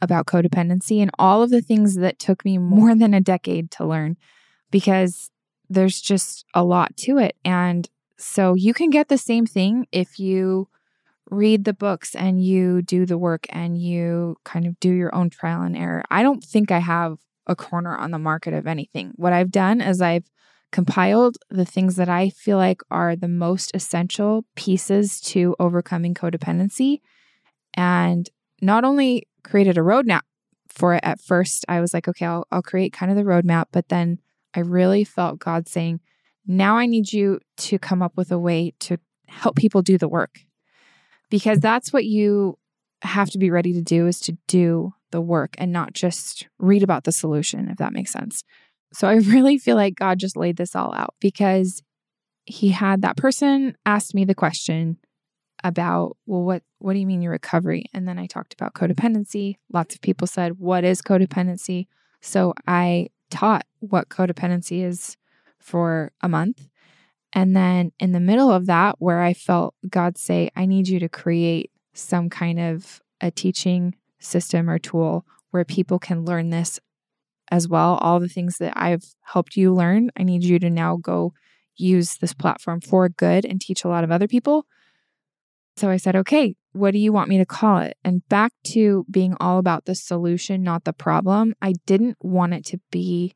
about 0.00 0.24
codependency 0.24 1.02
and 1.02 1.10
all 1.18 1.42
of 1.42 1.50
the 1.50 1.60
things 1.60 1.96
that 1.96 2.18
took 2.18 2.46
me 2.46 2.56
more 2.56 2.94
than 2.94 3.12
a 3.12 3.20
decade 3.20 3.70
to 3.72 3.84
learn 3.84 4.16
because 4.70 5.30
there's 5.68 6.00
just 6.00 6.46
a 6.54 6.64
lot 6.64 6.96
to 6.96 7.18
it. 7.18 7.36
And 7.44 7.90
so 8.16 8.54
you 8.54 8.72
can 8.72 8.88
get 8.88 9.08
the 9.08 9.18
same 9.18 9.44
thing 9.44 9.86
if 9.92 10.18
you 10.18 10.68
read 11.30 11.64
the 11.64 11.74
books 11.74 12.14
and 12.14 12.42
you 12.42 12.80
do 12.80 13.04
the 13.04 13.18
work 13.18 13.46
and 13.50 13.76
you 13.76 14.36
kind 14.44 14.66
of 14.66 14.80
do 14.80 14.90
your 14.90 15.14
own 15.14 15.28
trial 15.28 15.60
and 15.60 15.76
error. 15.76 16.04
I 16.10 16.22
don't 16.22 16.42
think 16.42 16.70
I 16.70 16.78
have 16.78 17.18
a 17.46 17.54
corner 17.54 17.94
on 17.94 18.12
the 18.12 18.18
market 18.18 18.54
of 18.54 18.66
anything. 18.66 19.12
What 19.16 19.34
I've 19.34 19.50
done 19.50 19.82
is 19.82 20.00
I've 20.00 20.30
compiled 20.74 21.38
the 21.50 21.64
things 21.64 21.94
that 21.94 22.08
I 22.08 22.30
feel 22.30 22.56
like 22.56 22.82
are 22.90 23.14
the 23.14 23.28
most 23.28 23.70
essential 23.74 24.44
pieces 24.56 25.20
to 25.20 25.54
overcoming 25.60 26.14
codependency 26.14 27.00
and 27.74 28.28
not 28.60 28.82
only 28.82 29.28
created 29.44 29.78
a 29.78 29.82
roadmap 29.82 30.22
for 30.68 30.94
it 30.94 31.00
at 31.04 31.20
first. 31.20 31.64
I 31.68 31.80
was 31.80 31.94
like, 31.94 32.08
okay, 32.08 32.26
I'll, 32.26 32.44
I'll 32.50 32.60
create 32.60 32.92
kind 32.92 33.12
of 33.12 33.16
the 33.16 33.22
roadmap, 33.22 33.66
but 33.70 33.88
then 33.88 34.18
I 34.52 34.60
really 34.60 35.04
felt 35.04 35.38
God 35.38 35.68
saying, 35.68 36.00
now 36.44 36.76
I 36.76 36.86
need 36.86 37.12
you 37.12 37.38
to 37.58 37.78
come 37.78 38.02
up 38.02 38.16
with 38.16 38.32
a 38.32 38.38
way 38.38 38.74
to 38.80 38.98
help 39.28 39.54
people 39.54 39.80
do 39.80 39.96
the 39.96 40.08
work 40.08 40.40
because 41.30 41.60
that's 41.60 41.92
what 41.92 42.04
you 42.04 42.58
have 43.02 43.30
to 43.30 43.38
be 43.38 43.48
ready 43.48 43.72
to 43.74 43.80
do 43.80 44.08
is 44.08 44.18
to 44.22 44.36
do 44.48 44.92
the 45.12 45.20
work 45.20 45.54
and 45.56 45.70
not 45.70 45.92
just 45.92 46.48
read 46.58 46.82
about 46.82 47.04
the 47.04 47.12
solution, 47.12 47.68
if 47.68 47.76
that 47.76 47.92
makes 47.92 48.10
sense. 48.10 48.42
So 48.94 49.08
I 49.08 49.14
really 49.16 49.58
feel 49.58 49.76
like 49.76 49.96
God 49.96 50.18
just 50.18 50.36
laid 50.36 50.56
this 50.56 50.74
all 50.74 50.94
out 50.94 51.14
because 51.20 51.82
he 52.44 52.70
had 52.70 53.02
that 53.02 53.16
person 53.16 53.76
asked 53.86 54.14
me 54.14 54.24
the 54.24 54.34
question 54.34 54.98
about, 55.62 56.16
well, 56.26 56.42
what 56.42 56.62
what 56.78 56.92
do 56.92 56.98
you 56.98 57.06
mean 57.06 57.22
your 57.22 57.32
recovery? 57.32 57.86
And 57.94 58.06
then 58.06 58.18
I 58.18 58.26
talked 58.26 58.52
about 58.52 58.74
codependency. 58.74 59.56
Lots 59.72 59.94
of 59.94 60.02
people 60.02 60.26
said, 60.26 60.58
what 60.58 60.84
is 60.84 61.00
codependency? 61.00 61.86
So 62.20 62.52
I 62.66 63.08
taught 63.30 63.64
what 63.80 64.10
codependency 64.10 64.84
is 64.84 65.16
for 65.58 66.12
a 66.20 66.28
month. 66.28 66.68
And 67.32 67.56
then 67.56 67.92
in 67.98 68.12
the 68.12 68.20
middle 68.20 68.50
of 68.50 68.66
that, 68.66 68.96
where 68.98 69.22
I 69.22 69.32
felt 69.32 69.74
God 69.88 70.18
say, 70.18 70.50
I 70.54 70.66
need 70.66 70.88
you 70.88 71.00
to 71.00 71.08
create 71.08 71.70
some 71.94 72.28
kind 72.28 72.60
of 72.60 73.00
a 73.20 73.30
teaching 73.30 73.96
system 74.20 74.68
or 74.68 74.78
tool 74.78 75.24
where 75.50 75.64
people 75.64 75.98
can 75.98 76.24
learn 76.24 76.50
this 76.50 76.78
as 77.50 77.68
well. 77.68 77.94
All 78.00 78.20
the 78.20 78.28
things 78.28 78.56
that 78.58 78.72
I've 78.76 79.04
helped 79.22 79.56
you 79.56 79.74
learn, 79.74 80.10
I 80.16 80.22
need 80.22 80.44
you 80.44 80.58
to 80.58 80.70
now 80.70 80.96
go 80.96 81.32
use 81.76 82.16
this 82.16 82.34
platform 82.34 82.80
for 82.80 83.08
good 83.08 83.44
and 83.44 83.60
teach 83.60 83.84
a 83.84 83.88
lot 83.88 84.04
of 84.04 84.10
other 84.10 84.28
people. 84.28 84.66
So 85.76 85.90
I 85.90 85.96
said, 85.96 86.14
okay, 86.14 86.54
what 86.72 86.92
do 86.92 86.98
you 86.98 87.12
want 87.12 87.28
me 87.28 87.38
to 87.38 87.46
call 87.46 87.78
it? 87.78 87.96
And 88.04 88.26
back 88.28 88.52
to 88.68 89.04
being 89.10 89.36
all 89.40 89.58
about 89.58 89.86
the 89.86 89.94
solution, 89.94 90.62
not 90.62 90.84
the 90.84 90.92
problem. 90.92 91.54
I 91.60 91.74
didn't 91.86 92.16
want 92.20 92.54
it 92.54 92.64
to 92.66 92.78
be 92.90 93.34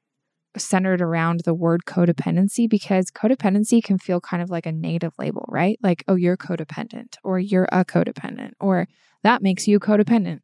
centered 0.57 1.01
around 1.01 1.41
the 1.45 1.55
word 1.55 1.83
codependency 1.87 2.69
because 2.69 3.11
codependency 3.11 3.83
can 3.83 3.99
feel 3.99 4.21
kind 4.21 4.43
of 4.43 4.51
like 4.51 4.67
a 4.67 4.73
negative 4.73 5.13
label, 5.19 5.47
right? 5.49 5.79
Like, 5.83 6.05
oh, 6.09 6.15
you're 6.15 6.37
codependent 6.37 7.17
or 7.23 7.39
you're 7.39 7.69
a 7.71 7.85
codependent 7.85 8.53
or 8.61 8.87
that 9.23 9.43
makes 9.43 9.67
you 9.67 9.81
codependent. 9.81 10.41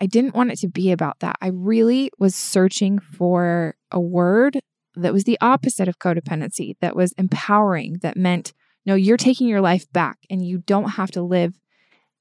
I 0.00 0.06
didn't 0.06 0.34
want 0.34 0.50
it 0.50 0.58
to 0.60 0.68
be 0.68 0.90
about 0.90 1.20
that. 1.20 1.36
I 1.40 1.48
really 1.48 2.10
was 2.18 2.34
searching 2.34 2.98
for 2.98 3.76
a 3.90 4.00
word 4.00 4.60
that 4.96 5.12
was 5.12 5.24
the 5.24 5.38
opposite 5.40 5.88
of 5.88 5.98
codependency, 5.98 6.76
that 6.80 6.96
was 6.96 7.12
empowering, 7.12 7.98
that 8.02 8.16
meant, 8.16 8.52
no, 8.86 8.94
you're 8.94 9.16
taking 9.16 9.48
your 9.48 9.60
life 9.60 9.90
back 9.92 10.18
and 10.30 10.44
you 10.44 10.58
don't 10.58 10.90
have 10.90 11.10
to 11.12 11.22
live 11.22 11.58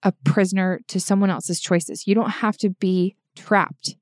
a 0.03 0.12
prisoner 0.24 0.82
to 0.88 1.00
someone 1.00 1.30
else's 1.30 1.60
choices. 1.60 2.08
You 2.08 2.15
don't 2.15 2.30
have 2.30 2.58
to 2.58 2.70
be 2.70 3.15
trapped 3.36 3.96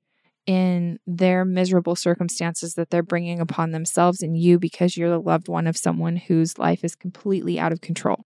in 0.46 0.98
their 1.06 1.44
miserable 1.44 1.94
circumstances 1.94 2.74
that 2.74 2.90
they're 2.90 3.02
bringing 3.02 3.40
upon 3.40 3.70
themselves 3.70 4.22
and 4.22 4.36
you 4.36 4.58
because 4.58 4.96
you're 4.96 5.10
the 5.10 5.20
loved 5.20 5.48
one 5.48 5.66
of 5.66 5.76
someone 5.76 6.16
whose 6.16 6.58
life 6.58 6.82
is 6.82 6.96
completely 6.96 7.60
out 7.60 7.72
of 7.72 7.80
control. 7.80 8.24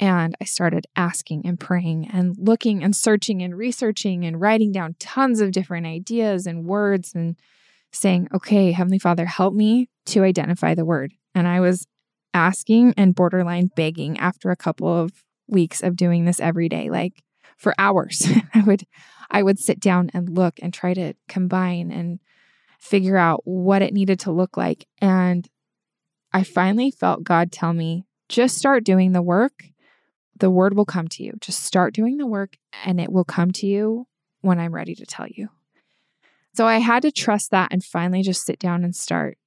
And 0.00 0.34
I 0.40 0.44
started 0.44 0.86
asking 0.96 1.42
and 1.44 1.60
praying 1.60 2.08
and 2.10 2.34
looking 2.38 2.82
and 2.82 2.96
searching 2.96 3.42
and 3.42 3.56
researching 3.56 4.24
and 4.24 4.40
writing 4.40 4.72
down 4.72 4.96
tons 4.98 5.40
of 5.40 5.52
different 5.52 5.86
ideas 5.86 6.46
and 6.46 6.64
words 6.64 7.14
and 7.14 7.36
saying, 7.92 8.28
okay, 8.34 8.72
Heavenly 8.72 8.98
Father, 8.98 9.26
help 9.26 9.52
me 9.52 9.90
to 10.06 10.24
identify 10.24 10.74
the 10.74 10.86
word. 10.86 11.12
And 11.34 11.46
I 11.46 11.60
was 11.60 11.86
asking 12.32 12.94
and 12.96 13.14
borderline 13.14 13.70
begging 13.76 14.18
after 14.18 14.50
a 14.50 14.56
couple 14.56 14.88
of 14.88 15.12
weeks 15.46 15.82
of 15.82 15.96
doing 15.96 16.24
this 16.24 16.40
every 16.40 16.70
day, 16.70 16.88
like 16.88 17.22
for 17.58 17.74
hours. 17.78 18.26
I 18.54 18.62
would 18.62 18.84
I 19.30 19.42
would 19.42 19.58
sit 19.58 19.80
down 19.80 20.10
and 20.14 20.34
look 20.34 20.58
and 20.62 20.72
try 20.72 20.94
to 20.94 21.12
combine 21.28 21.90
and 21.90 22.20
figure 22.78 23.18
out 23.18 23.42
what 23.44 23.82
it 23.82 23.92
needed 23.92 24.18
to 24.20 24.32
look 24.32 24.56
like. 24.56 24.86
And 25.00 25.46
I 26.32 26.42
finally 26.42 26.90
felt 26.90 27.22
God 27.22 27.52
tell 27.52 27.74
me, 27.74 28.06
just 28.28 28.56
start 28.56 28.84
doing 28.84 29.12
the 29.12 29.22
work. 29.22 29.64
The 30.40 30.50
word 30.50 30.74
will 30.74 30.86
come 30.86 31.08
to 31.08 31.22
you. 31.22 31.34
Just 31.40 31.62
start 31.62 31.94
doing 31.94 32.16
the 32.16 32.26
work 32.26 32.56
and 32.84 33.00
it 33.00 33.12
will 33.12 33.24
come 33.24 33.50
to 33.52 33.66
you 33.66 34.06
when 34.40 34.58
I'm 34.58 34.74
ready 34.74 34.94
to 34.94 35.06
tell 35.06 35.26
you. 35.28 35.48
So 36.54 36.66
I 36.66 36.78
had 36.78 37.02
to 37.02 37.12
trust 37.12 37.50
that 37.52 37.68
and 37.70 37.84
finally 37.84 38.22
just 38.22 38.44
sit 38.44 38.58
down 38.58 38.82
and 38.82 38.94
start 38.94 39.38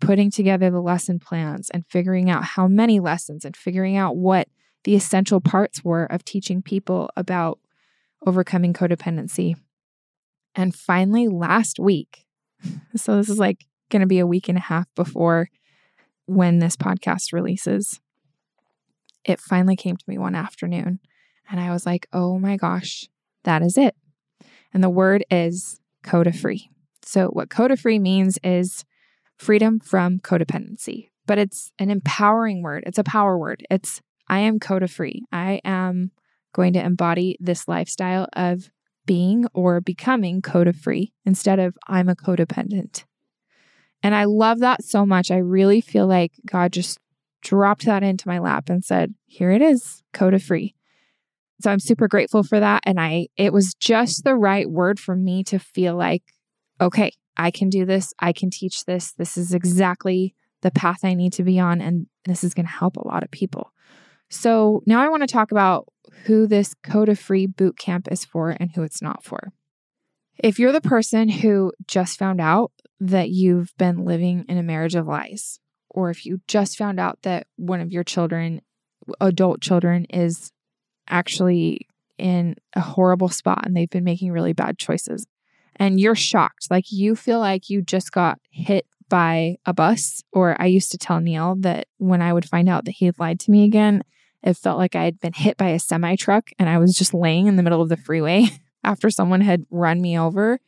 putting 0.00 0.30
together 0.30 0.70
the 0.70 0.80
lesson 0.80 1.18
plans 1.18 1.70
and 1.70 1.86
figuring 1.86 2.28
out 2.28 2.44
how 2.44 2.66
many 2.66 3.00
lessons 3.00 3.44
and 3.44 3.56
figuring 3.56 3.96
out 3.96 4.16
what 4.16 4.48
the 4.84 4.94
essential 4.94 5.40
parts 5.40 5.84
were 5.84 6.04
of 6.04 6.24
teaching 6.24 6.62
people 6.62 7.10
about 7.16 7.58
overcoming 8.26 8.72
codependency. 8.72 9.54
And 10.54 10.74
finally, 10.74 11.28
last 11.28 11.78
week, 11.78 12.26
so 12.96 13.16
this 13.16 13.28
is 13.28 13.38
like 13.38 13.66
going 13.90 14.00
to 14.00 14.06
be 14.06 14.18
a 14.18 14.26
week 14.26 14.48
and 14.48 14.58
a 14.58 14.62
half 14.62 14.86
before 14.94 15.48
when 16.26 16.58
this 16.58 16.76
podcast 16.76 17.32
releases, 17.32 18.00
it 19.24 19.40
finally 19.40 19.76
came 19.76 19.96
to 19.96 20.04
me 20.06 20.18
one 20.18 20.34
afternoon. 20.34 21.00
And 21.50 21.60
I 21.60 21.72
was 21.72 21.86
like, 21.86 22.06
oh 22.12 22.38
my 22.38 22.56
gosh, 22.56 23.08
that 23.44 23.62
is 23.62 23.76
it. 23.76 23.96
And 24.72 24.82
the 24.82 24.90
word 24.90 25.24
is 25.30 25.80
coda 26.02 26.32
free. 26.32 26.70
So, 27.02 27.28
what 27.28 27.50
coda 27.50 27.76
free 27.76 27.98
means 27.98 28.38
is 28.44 28.84
freedom 29.36 29.80
from 29.80 30.18
codependency, 30.18 31.08
but 31.26 31.38
it's 31.38 31.72
an 31.78 31.90
empowering 31.90 32.62
word. 32.62 32.84
It's 32.86 32.98
a 32.98 33.04
power 33.04 33.38
word. 33.38 33.66
It's, 33.70 34.00
I 34.28 34.40
am 34.40 34.60
coda 34.60 34.86
free. 34.86 35.24
I 35.32 35.60
am 35.64 36.12
going 36.52 36.72
to 36.74 36.84
embody 36.84 37.36
this 37.40 37.66
lifestyle 37.66 38.28
of 38.34 38.70
being 39.06 39.46
or 39.54 39.80
becoming 39.80 40.42
coda 40.42 40.72
free 40.72 41.12
instead 41.24 41.58
of 41.58 41.76
I'm 41.88 42.08
a 42.08 42.14
codependent. 42.14 43.04
And 44.02 44.14
I 44.14 44.24
love 44.24 44.60
that 44.60 44.84
so 44.84 45.04
much. 45.04 45.30
I 45.30 45.38
really 45.38 45.80
feel 45.80 46.06
like 46.06 46.32
God 46.46 46.72
just 46.72 46.98
dropped 47.42 47.84
that 47.86 48.02
into 48.02 48.28
my 48.28 48.38
lap 48.38 48.68
and 48.68 48.84
said, 48.84 49.14
"Here 49.26 49.50
it 49.50 49.62
is, 49.62 50.02
coda 50.12 50.38
free." 50.38 50.74
So 51.60 51.70
I'm 51.70 51.80
super 51.80 52.08
grateful 52.08 52.42
for 52.42 52.58
that 52.58 52.82
and 52.86 52.98
I 52.98 53.28
it 53.36 53.52
was 53.52 53.74
just 53.74 54.24
the 54.24 54.34
right 54.34 54.68
word 54.68 54.98
for 54.98 55.14
me 55.14 55.44
to 55.44 55.58
feel 55.58 55.94
like 55.94 56.22
okay, 56.80 57.12
I 57.36 57.50
can 57.50 57.68
do 57.68 57.84
this. 57.84 58.14
I 58.18 58.32
can 58.32 58.50
teach 58.50 58.84
this. 58.86 59.12
This 59.12 59.36
is 59.36 59.52
exactly 59.52 60.34
the 60.62 60.70
path 60.70 61.04
I 61.04 61.14
need 61.14 61.32
to 61.34 61.42
be 61.42 61.58
on 61.58 61.80
and 61.80 62.06
this 62.24 62.44
is 62.44 62.54
going 62.54 62.66
to 62.66 62.72
help 62.72 62.96
a 62.96 63.06
lot 63.06 63.22
of 63.22 63.30
people. 63.30 63.72
So 64.30 64.82
now 64.86 65.00
I 65.00 65.08
want 65.08 65.22
to 65.22 65.26
talk 65.26 65.50
about 65.50 65.88
who 66.24 66.46
this 66.46 66.74
Coda 66.82 67.16
Free 67.16 67.46
boot 67.46 67.76
camp 67.76 68.08
is 68.10 68.24
for 68.24 68.50
and 68.50 68.70
who 68.72 68.82
it's 68.82 69.02
not 69.02 69.24
for. 69.24 69.52
If 70.38 70.58
you're 70.58 70.72
the 70.72 70.80
person 70.80 71.28
who 71.28 71.72
just 71.86 72.18
found 72.18 72.40
out 72.40 72.72
that 73.00 73.30
you've 73.30 73.74
been 73.76 74.04
living 74.04 74.44
in 74.48 74.56
a 74.56 74.62
marriage 74.62 74.94
of 74.94 75.06
lies, 75.06 75.60
or 75.90 76.10
if 76.10 76.24
you 76.24 76.40
just 76.46 76.78
found 76.78 76.98
out 76.98 77.20
that 77.22 77.46
one 77.56 77.80
of 77.80 77.92
your 77.92 78.04
children, 78.04 78.62
adult 79.20 79.60
children, 79.60 80.06
is 80.06 80.52
actually 81.08 81.86
in 82.18 82.54
a 82.74 82.80
horrible 82.80 83.28
spot 83.28 83.64
and 83.64 83.76
they've 83.76 83.90
been 83.90 84.04
making 84.04 84.32
really 84.32 84.52
bad 84.52 84.78
choices, 84.78 85.26
and 85.76 85.98
you're 85.98 86.14
shocked, 86.14 86.70
like 86.70 86.92
you 86.92 87.16
feel 87.16 87.38
like 87.38 87.70
you 87.70 87.82
just 87.82 88.12
got 88.12 88.38
hit 88.50 88.86
by 89.08 89.56
a 89.66 89.74
bus, 89.74 90.22
or 90.32 90.56
I 90.60 90.66
used 90.66 90.90
to 90.92 90.98
tell 90.98 91.20
Neil 91.20 91.56
that 91.60 91.88
when 91.98 92.22
I 92.22 92.32
would 92.32 92.48
find 92.48 92.68
out 92.68 92.84
that 92.86 92.92
he 92.92 93.06
had 93.06 93.18
lied 93.18 93.40
to 93.40 93.50
me 93.50 93.64
again, 93.64 94.02
it 94.42 94.54
felt 94.54 94.78
like 94.78 94.96
I 94.96 95.04
had 95.04 95.20
been 95.20 95.34
hit 95.34 95.56
by 95.56 95.68
a 95.68 95.78
semi 95.78 96.16
truck 96.16 96.50
and 96.58 96.68
I 96.68 96.78
was 96.78 96.94
just 96.94 97.12
laying 97.12 97.46
in 97.46 97.56
the 97.56 97.62
middle 97.62 97.82
of 97.82 97.90
the 97.90 97.96
freeway 97.96 98.46
after 98.84 99.10
someone 99.10 99.42
had 99.42 99.66
run 99.70 100.00
me 100.00 100.18
over. 100.18 100.60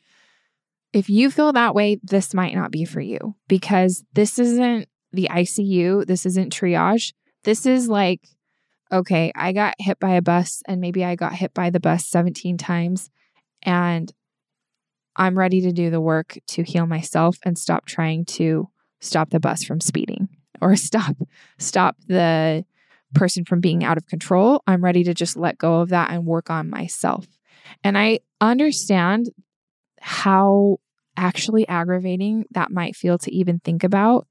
If 0.91 1.09
you 1.09 1.31
feel 1.31 1.51
that 1.53 1.73
way, 1.73 1.99
this 2.03 2.35
might 2.35 2.53
not 2.53 2.69
be 2.69 2.85
for 2.85 3.01
you 3.01 3.35
because 3.47 4.03
this 4.13 4.37
isn't 4.37 4.87
the 5.13 5.29
ICU. 5.31 6.05
This 6.05 6.25
isn't 6.25 6.53
triage. 6.53 7.13
This 7.43 7.65
is 7.65 7.87
like, 7.87 8.27
okay, 8.91 9.31
I 9.35 9.53
got 9.53 9.75
hit 9.79 9.99
by 9.99 10.11
a 10.11 10.21
bus 10.21 10.61
and 10.67 10.81
maybe 10.81 11.03
I 11.05 11.15
got 11.15 11.33
hit 11.33 11.53
by 11.53 11.69
the 11.69 11.79
bus 11.79 12.05
17 12.07 12.57
times 12.57 13.09
and 13.63 14.11
I'm 15.15 15.37
ready 15.37 15.61
to 15.61 15.71
do 15.71 15.89
the 15.89 16.01
work 16.01 16.37
to 16.49 16.63
heal 16.63 16.85
myself 16.85 17.37
and 17.43 17.57
stop 17.57 17.85
trying 17.85 18.25
to 18.25 18.69
stop 19.01 19.29
the 19.29 19.39
bus 19.39 19.63
from 19.63 19.79
speeding 19.79 20.27
or 20.61 20.75
stop 20.75 21.15
stop 21.59 21.95
the 22.07 22.65
person 23.13 23.45
from 23.45 23.59
being 23.59 23.83
out 23.83 23.97
of 23.97 24.07
control. 24.07 24.63
I'm 24.65 24.83
ready 24.83 25.03
to 25.03 25.13
just 25.13 25.37
let 25.37 25.57
go 25.57 25.81
of 25.81 25.89
that 25.89 26.11
and 26.11 26.25
work 26.25 26.49
on 26.49 26.69
myself. 26.69 27.27
And 27.83 27.97
I 27.97 28.19
understand 28.41 29.29
how 30.01 30.77
actually 31.15 31.67
aggravating 31.67 32.45
that 32.51 32.71
might 32.71 32.95
feel 32.95 33.17
to 33.19 33.33
even 33.33 33.59
think 33.59 33.83
about 33.83 34.27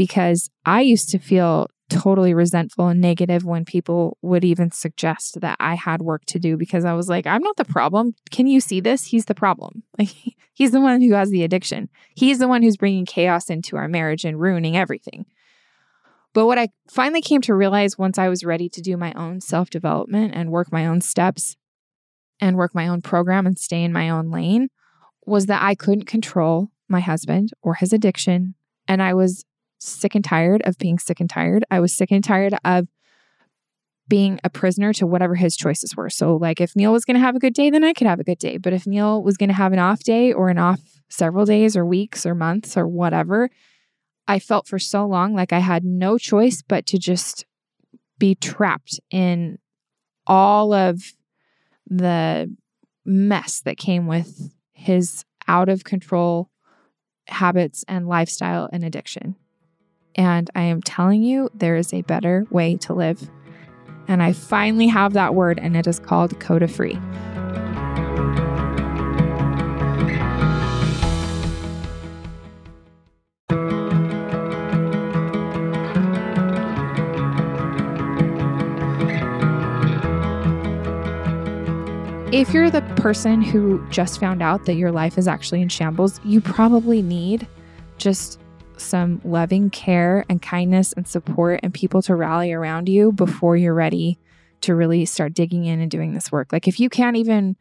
because 0.00 0.48
I 0.64 0.80
used 0.80 1.10
to 1.10 1.18
feel 1.18 1.66
totally 1.90 2.32
resentful 2.32 2.88
and 2.88 3.02
negative 3.02 3.44
when 3.44 3.66
people 3.66 4.16
would 4.22 4.46
even 4.46 4.70
suggest 4.70 5.42
that 5.42 5.58
I 5.60 5.74
had 5.74 6.00
work 6.00 6.24
to 6.28 6.38
do 6.38 6.56
because 6.56 6.86
I 6.86 6.94
was 6.94 7.10
like, 7.10 7.26
I'm 7.26 7.42
not 7.42 7.58
the 7.58 7.66
problem. 7.66 8.14
Can 8.30 8.46
you 8.46 8.62
see 8.62 8.80
this? 8.80 9.04
He's 9.04 9.26
the 9.26 9.34
problem. 9.34 9.82
Like, 9.98 10.08
he's 10.54 10.70
the 10.70 10.80
one 10.80 11.02
who 11.02 11.12
has 11.12 11.28
the 11.28 11.44
addiction. 11.44 11.90
He's 12.14 12.38
the 12.38 12.48
one 12.48 12.62
who's 12.62 12.78
bringing 12.78 13.04
chaos 13.04 13.50
into 13.50 13.76
our 13.76 13.88
marriage 13.88 14.24
and 14.24 14.40
ruining 14.40 14.74
everything. 14.74 15.26
But 16.32 16.46
what 16.46 16.56
I 16.56 16.68
finally 16.88 17.20
came 17.20 17.42
to 17.42 17.54
realize 17.54 17.98
once 17.98 18.16
I 18.16 18.30
was 18.30 18.42
ready 18.42 18.70
to 18.70 18.80
do 18.80 18.96
my 18.96 19.12
own 19.12 19.42
self 19.42 19.68
development 19.68 20.32
and 20.34 20.50
work 20.50 20.72
my 20.72 20.86
own 20.86 21.02
steps 21.02 21.56
and 22.40 22.56
work 22.56 22.74
my 22.74 22.88
own 22.88 23.02
program 23.02 23.46
and 23.46 23.58
stay 23.58 23.84
in 23.84 23.92
my 23.92 24.08
own 24.08 24.30
lane 24.30 24.68
was 25.26 25.44
that 25.44 25.62
I 25.62 25.74
couldn't 25.74 26.06
control 26.06 26.70
my 26.88 27.00
husband 27.00 27.50
or 27.60 27.74
his 27.74 27.92
addiction. 27.92 28.54
And 28.88 29.02
I 29.02 29.12
was 29.12 29.44
sick 29.80 30.14
and 30.14 30.24
tired 30.24 30.62
of 30.64 30.78
being 30.78 30.98
sick 30.98 31.20
and 31.20 31.28
tired. 31.28 31.64
I 31.70 31.80
was 31.80 31.94
sick 31.94 32.10
and 32.10 32.22
tired 32.22 32.54
of 32.64 32.86
being 34.08 34.40
a 34.44 34.50
prisoner 34.50 34.92
to 34.92 35.06
whatever 35.06 35.36
his 35.36 35.56
choices 35.56 35.96
were. 35.96 36.10
So, 36.10 36.36
like, 36.36 36.60
if 36.60 36.76
Neil 36.76 36.92
was 36.92 37.04
going 37.04 37.14
to 37.14 37.20
have 37.20 37.36
a 37.36 37.40
good 37.40 37.54
day, 37.54 37.70
then 37.70 37.84
I 37.84 37.92
could 37.92 38.06
have 38.06 38.20
a 38.20 38.24
good 38.24 38.38
day. 38.38 38.58
But 38.58 38.72
if 38.72 38.86
Neil 38.86 39.22
was 39.22 39.36
going 39.36 39.48
to 39.48 39.54
have 39.54 39.72
an 39.72 39.78
off 39.78 40.02
day 40.02 40.32
or 40.32 40.48
an 40.48 40.58
off 40.58 40.80
several 41.08 41.44
days 41.44 41.76
or 41.76 41.86
weeks 41.86 42.26
or 42.26 42.34
months 42.34 42.76
or 42.76 42.86
whatever, 42.86 43.50
I 44.28 44.38
felt 44.38 44.68
for 44.68 44.78
so 44.78 45.06
long 45.06 45.34
like 45.34 45.52
I 45.52 45.60
had 45.60 45.84
no 45.84 46.18
choice 46.18 46.62
but 46.62 46.86
to 46.86 46.98
just 46.98 47.46
be 48.18 48.34
trapped 48.34 49.00
in 49.10 49.58
all 50.26 50.72
of 50.72 51.00
the 51.86 52.54
mess 53.04 53.60
that 53.62 53.76
came 53.76 54.06
with 54.06 54.52
his 54.72 55.24
out 55.48 55.68
of 55.68 55.84
control 55.84 56.50
habits 57.26 57.84
and 57.88 58.06
lifestyle 58.06 58.68
and 58.72 58.84
addiction. 58.84 59.36
And 60.20 60.50
I 60.54 60.64
am 60.64 60.82
telling 60.82 61.22
you, 61.22 61.48
there 61.54 61.76
is 61.76 61.94
a 61.94 62.02
better 62.02 62.46
way 62.50 62.76
to 62.76 62.92
live. 62.92 63.30
And 64.06 64.22
I 64.22 64.34
finally 64.34 64.86
have 64.86 65.14
that 65.14 65.34
word, 65.34 65.58
and 65.58 65.74
it 65.78 65.86
is 65.86 65.98
called 65.98 66.38
Coda 66.40 66.68
Free. 66.68 66.98
If 82.30 82.52
you're 82.52 82.68
the 82.70 82.82
person 82.96 83.40
who 83.40 83.82
just 83.88 84.20
found 84.20 84.42
out 84.42 84.66
that 84.66 84.74
your 84.74 84.92
life 84.92 85.16
is 85.16 85.26
actually 85.26 85.62
in 85.62 85.70
shambles, 85.70 86.20
you 86.24 86.42
probably 86.42 87.00
need 87.00 87.48
just 87.96 88.39
some 88.80 89.20
loving 89.24 89.70
care 89.70 90.24
and 90.28 90.40
kindness 90.40 90.92
and 90.92 91.06
support 91.06 91.60
and 91.62 91.72
people 91.72 92.02
to 92.02 92.14
rally 92.14 92.52
around 92.52 92.88
you 92.88 93.12
before 93.12 93.56
you're 93.56 93.74
ready 93.74 94.18
to 94.62 94.74
really 94.74 95.04
start 95.04 95.34
digging 95.34 95.64
in 95.64 95.80
and 95.80 95.90
doing 95.90 96.12
this 96.12 96.30
work. 96.30 96.52
Like 96.52 96.68
if 96.68 96.80
you 96.80 96.88
can't 96.88 97.16
even 97.16 97.56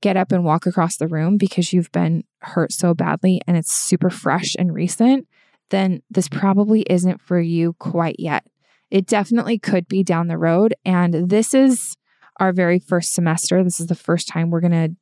get 0.00 0.16
up 0.16 0.32
and 0.32 0.44
walk 0.44 0.66
across 0.66 0.96
the 0.96 1.08
room 1.08 1.36
because 1.36 1.72
you've 1.72 1.92
been 1.92 2.24
hurt 2.40 2.72
so 2.72 2.94
badly 2.94 3.40
and 3.46 3.56
it's 3.56 3.72
super 3.72 4.10
fresh 4.10 4.54
and 4.58 4.74
recent, 4.74 5.26
then 5.70 6.02
this 6.10 6.28
probably 6.28 6.82
isn't 6.90 7.20
for 7.20 7.40
you 7.40 7.74
quite 7.78 8.16
yet. 8.18 8.46
It 8.90 9.06
definitely 9.06 9.58
could 9.58 9.88
be 9.88 10.02
down 10.02 10.28
the 10.28 10.38
road. 10.38 10.74
And 10.84 11.30
this 11.30 11.54
is 11.54 11.96
our 12.38 12.52
very 12.52 12.78
first 12.78 13.14
semester. 13.14 13.62
This 13.64 13.80
is 13.80 13.86
the 13.86 13.94
first 13.94 14.28
time 14.28 14.50
we're 14.50 14.60
going 14.60 14.72
to 14.72 14.96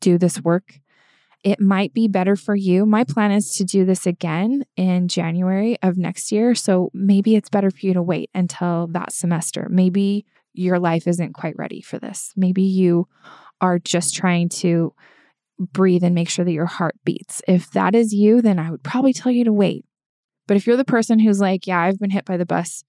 do 0.00 0.18
this 0.18 0.40
work. 0.40 0.80
It 1.44 1.60
might 1.60 1.92
be 1.92 2.08
better 2.08 2.36
for 2.36 2.56
you. 2.56 2.86
My 2.86 3.04
plan 3.04 3.30
is 3.30 3.54
to 3.56 3.64
do 3.64 3.84
this 3.84 4.06
again 4.06 4.64
in 4.76 5.08
January 5.08 5.76
of 5.82 5.98
next 5.98 6.32
year. 6.32 6.54
So 6.54 6.90
maybe 6.94 7.36
it's 7.36 7.50
better 7.50 7.70
for 7.70 7.80
you 7.80 7.92
to 7.92 8.02
wait 8.02 8.30
until 8.34 8.86
that 8.88 9.12
semester. 9.12 9.68
Maybe 9.70 10.24
your 10.54 10.78
life 10.78 11.06
isn't 11.06 11.34
quite 11.34 11.54
ready 11.58 11.82
for 11.82 11.98
this. 11.98 12.32
Maybe 12.34 12.62
you 12.62 13.08
are 13.60 13.78
just 13.78 14.14
trying 14.14 14.48
to 14.48 14.94
breathe 15.58 16.02
and 16.02 16.14
make 16.14 16.30
sure 16.30 16.46
that 16.46 16.52
your 16.52 16.66
heart 16.66 16.96
beats. 17.04 17.42
If 17.46 17.70
that 17.72 17.94
is 17.94 18.14
you, 18.14 18.40
then 18.40 18.58
I 18.58 18.70
would 18.70 18.82
probably 18.82 19.12
tell 19.12 19.30
you 19.30 19.44
to 19.44 19.52
wait. 19.52 19.84
But 20.46 20.56
if 20.56 20.66
you're 20.66 20.78
the 20.78 20.84
person 20.84 21.18
who's 21.18 21.40
like, 21.40 21.66
yeah, 21.66 21.80
I've 21.80 21.98
been 21.98 22.10
hit 22.10 22.24
by 22.24 22.38
the 22.38 22.46
bus 22.46 22.84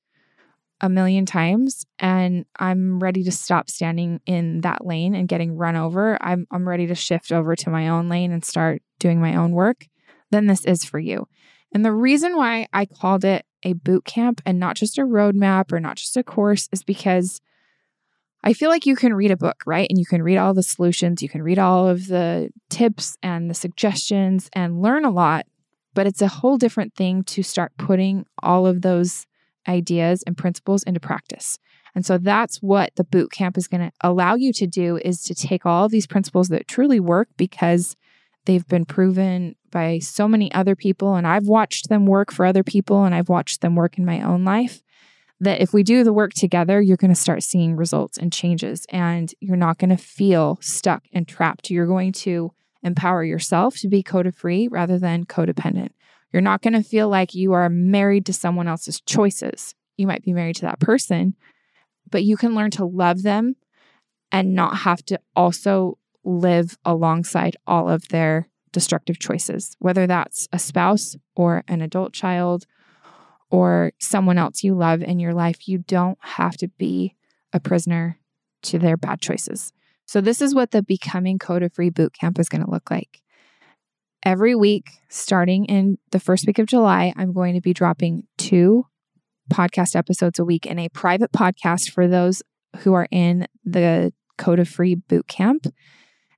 a 0.86 0.90
million 0.90 1.26
times 1.26 1.86
and 1.98 2.46
I'm 2.60 3.00
ready 3.00 3.24
to 3.24 3.32
stop 3.32 3.70
standing 3.72 4.22
in 4.28 4.62
that 4.62 4.86
lane 4.86 5.16
and 5.16 5.28
getting 5.28 5.58
run 5.58 5.76
over. 5.76 6.18
I'm 6.22 6.46
I'm 6.52 6.68
ready 6.68 6.86
to 6.88 6.96
shift 6.96 7.32
over 7.32 7.56
to 7.56 7.70
my 7.72 7.90
own 7.90 8.08
lane 8.08 8.32
and 8.32 8.46
start 8.46 8.84
doing 9.00 9.20
my 9.20 9.36
own 9.36 9.52
work. 9.52 9.88
Then 10.30 10.46
this 10.46 10.64
is 10.64 10.86
for 10.86 11.00
you. 11.00 11.28
And 11.74 11.84
the 11.84 11.92
reason 11.92 12.38
why 12.38 12.68
I 12.72 12.86
called 12.86 13.26
it 13.26 13.46
a 13.64 13.74
boot 13.74 14.06
camp 14.06 14.42
and 14.46 14.60
not 14.60 14.76
just 14.76 15.00
a 15.00 15.02
roadmap 15.02 15.72
or 15.72 15.80
not 15.80 15.98
just 15.98 16.16
a 16.18 16.24
course 16.24 16.70
is 16.72 16.84
because 16.84 17.42
I 18.44 18.54
feel 18.54 18.70
like 18.70 18.86
you 18.86 18.96
can 18.96 19.16
read 19.16 19.32
a 19.32 19.38
book, 19.38 19.64
right? 19.66 19.88
And 19.90 19.98
you 19.98 20.06
can 20.06 20.22
read 20.22 20.38
all 20.38 20.54
the 20.54 20.62
solutions, 20.62 21.24
you 21.24 21.30
can 21.30 21.42
read 21.42 21.58
all 21.58 21.88
of 21.88 22.08
the 22.08 22.52
tips 22.70 23.18
and 23.24 23.50
the 23.50 23.56
suggestions 23.56 24.52
and 24.54 24.84
learn 24.84 25.04
a 25.04 25.10
lot, 25.10 25.48
but 25.96 26.06
it's 26.06 26.22
a 26.22 26.28
whole 26.28 26.58
different 26.58 26.94
thing 26.94 27.24
to 27.24 27.42
start 27.42 27.72
putting 27.80 28.28
all 28.44 28.68
of 28.68 28.84
those 28.84 29.26
ideas 29.68 30.24
and 30.24 30.38
principles 30.38 30.84
into 30.84 31.00
practice. 31.00 31.60
And 31.94 32.06
so 32.06 32.18
that's 32.18 32.58
what 32.58 32.92
the 32.96 33.06
boot 33.06 33.32
camp 33.32 33.58
is 33.58 33.68
going 33.68 33.90
to 33.90 33.92
allow 34.02 34.36
you 34.36 34.52
to 34.54 34.68
do 34.68 34.98
is 34.98 35.24
to 35.24 35.36
take 35.36 35.66
all 35.66 35.86
of 35.86 35.92
these 35.92 36.08
principles 36.08 36.50
that 36.50 36.68
truly 36.68 37.00
work 37.00 37.30
because 37.38 37.96
they've 38.46 38.68
been 38.68 38.86
proven 38.86 39.56
by 39.72 40.00
so 40.00 40.28
many 40.28 40.52
other 40.54 40.76
people 40.76 41.16
and 41.16 41.26
I've 41.26 41.48
watched 41.48 41.90
them 41.90 42.06
work 42.06 42.32
for 42.32 42.46
other 42.46 42.64
people 42.64 43.04
and 43.04 43.16
I've 43.16 43.30
watched 43.30 43.62
them 43.62 43.76
work 43.76 43.98
in 43.98 44.06
my 44.06 44.22
own 44.22 44.44
life 44.44 44.82
that 45.40 45.62
if 45.62 45.74
we 45.74 45.84
do 45.84 46.04
the 46.04 46.14
work 46.14 46.34
together 46.34 46.82
you're 46.82 46.98
going 46.98 47.14
to 47.14 47.20
start 47.20 47.44
seeing 47.44 47.76
results 47.76 48.18
and 48.18 48.32
changes 48.32 48.86
and 48.90 49.34
you're 49.40 49.58
not 49.58 49.78
going 49.78 49.90
to 49.90 49.98
feel 49.98 50.58
stuck 50.62 51.04
and 51.12 51.28
trapped. 51.28 51.70
You're 51.70 51.88
going 51.88 52.12
to 52.14 52.52
empower 52.84 53.24
yourself 53.24 53.78
to 53.78 53.88
be 53.88 54.04
coda 54.04 54.32
free 54.32 54.68
rather 54.68 55.00
than 55.00 55.26
codependent. 55.26 55.90
You're 56.36 56.42
not 56.42 56.62
going 56.62 56.74
to 56.74 56.84
feel 56.84 57.08
like 57.08 57.34
you 57.34 57.54
are 57.54 57.70
married 57.70 58.26
to 58.26 58.34
someone 58.34 58.68
else's 58.68 59.00
choices. 59.00 59.74
You 59.96 60.06
might 60.06 60.22
be 60.22 60.34
married 60.34 60.58
to 60.58 60.64
that 60.64 60.82
person, 60.82 61.34
but 62.12 62.26
you 62.26 62.36
can 62.36 62.54
learn 62.54 62.72
to 62.72 62.84
love 62.84 63.24
them 63.24 63.56
and 64.34 64.54
not 64.54 64.80
have 64.80 65.02
to 65.06 65.22
also 65.34 65.98
live 66.26 66.78
alongside 66.84 67.56
all 67.66 67.88
of 67.88 68.10
their 68.10 68.50
destructive 68.74 69.18
choices, 69.18 69.78
whether 69.80 70.08
that's 70.08 70.50
a 70.52 70.60
spouse 70.60 71.16
or 71.38 71.64
an 71.70 71.82
adult 71.82 72.12
child 72.12 72.66
or 73.50 73.94
someone 74.02 74.38
else 74.38 74.62
you 74.62 74.76
love 74.76 75.02
in 75.02 75.20
your 75.20 75.34
life. 75.34 75.70
You 75.70 75.78
don't 75.78 76.18
have 76.20 76.58
to 76.58 76.68
be 76.68 77.16
a 77.54 77.62
prisoner 77.62 78.20
to 78.64 78.78
their 78.78 78.98
bad 78.98 79.22
choices. 79.22 79.72
So, 80.06 80.20
this 80.20 80.42
is 80.42 80.54
what 80.54 80.72
the 80.72 80.84
Becoming 80.84 81.40
Coda 81.40 81.70
Free 81.70 81.92
Bootcamp 81.92 82.40
is 82.40 82.50
going 82.50 82.66
to 82.66 82.70
look 82.70 82.92
like. 82.92 83.22
Every 84.26 84.56
week, 84.56 84.90
starting 85.08 85.66
in 85.66 86.00
the 86.10 86.20
first 86.20 86.48
week 86.48 86.58
of 86.58 86.66
July, 86.66 87.14
I'm 87.16 87.32
going 87.32 87.54
to 87.54 87.62
be 87.62 87.76
dropping 87.76 88.24
two 88.40 88.88
podcast 89.54 89.96
episodes 89.96 90.40
a 90.40 90.44
week 90.44 90.66
in 90.66 90.80
a 90.80 90.90
private 90.90 91.32
podcast 91.32 91.92
for 91.92 92.08
those 92.08 92.42
who 92.78 92.96
are 92.96 93.08
in 93.12 93.46
the 93.64 94.12
Coda 94.40 94.66
Free 94.66 94.96
Boot 94.96 95.28
Camp. 95.28 95.68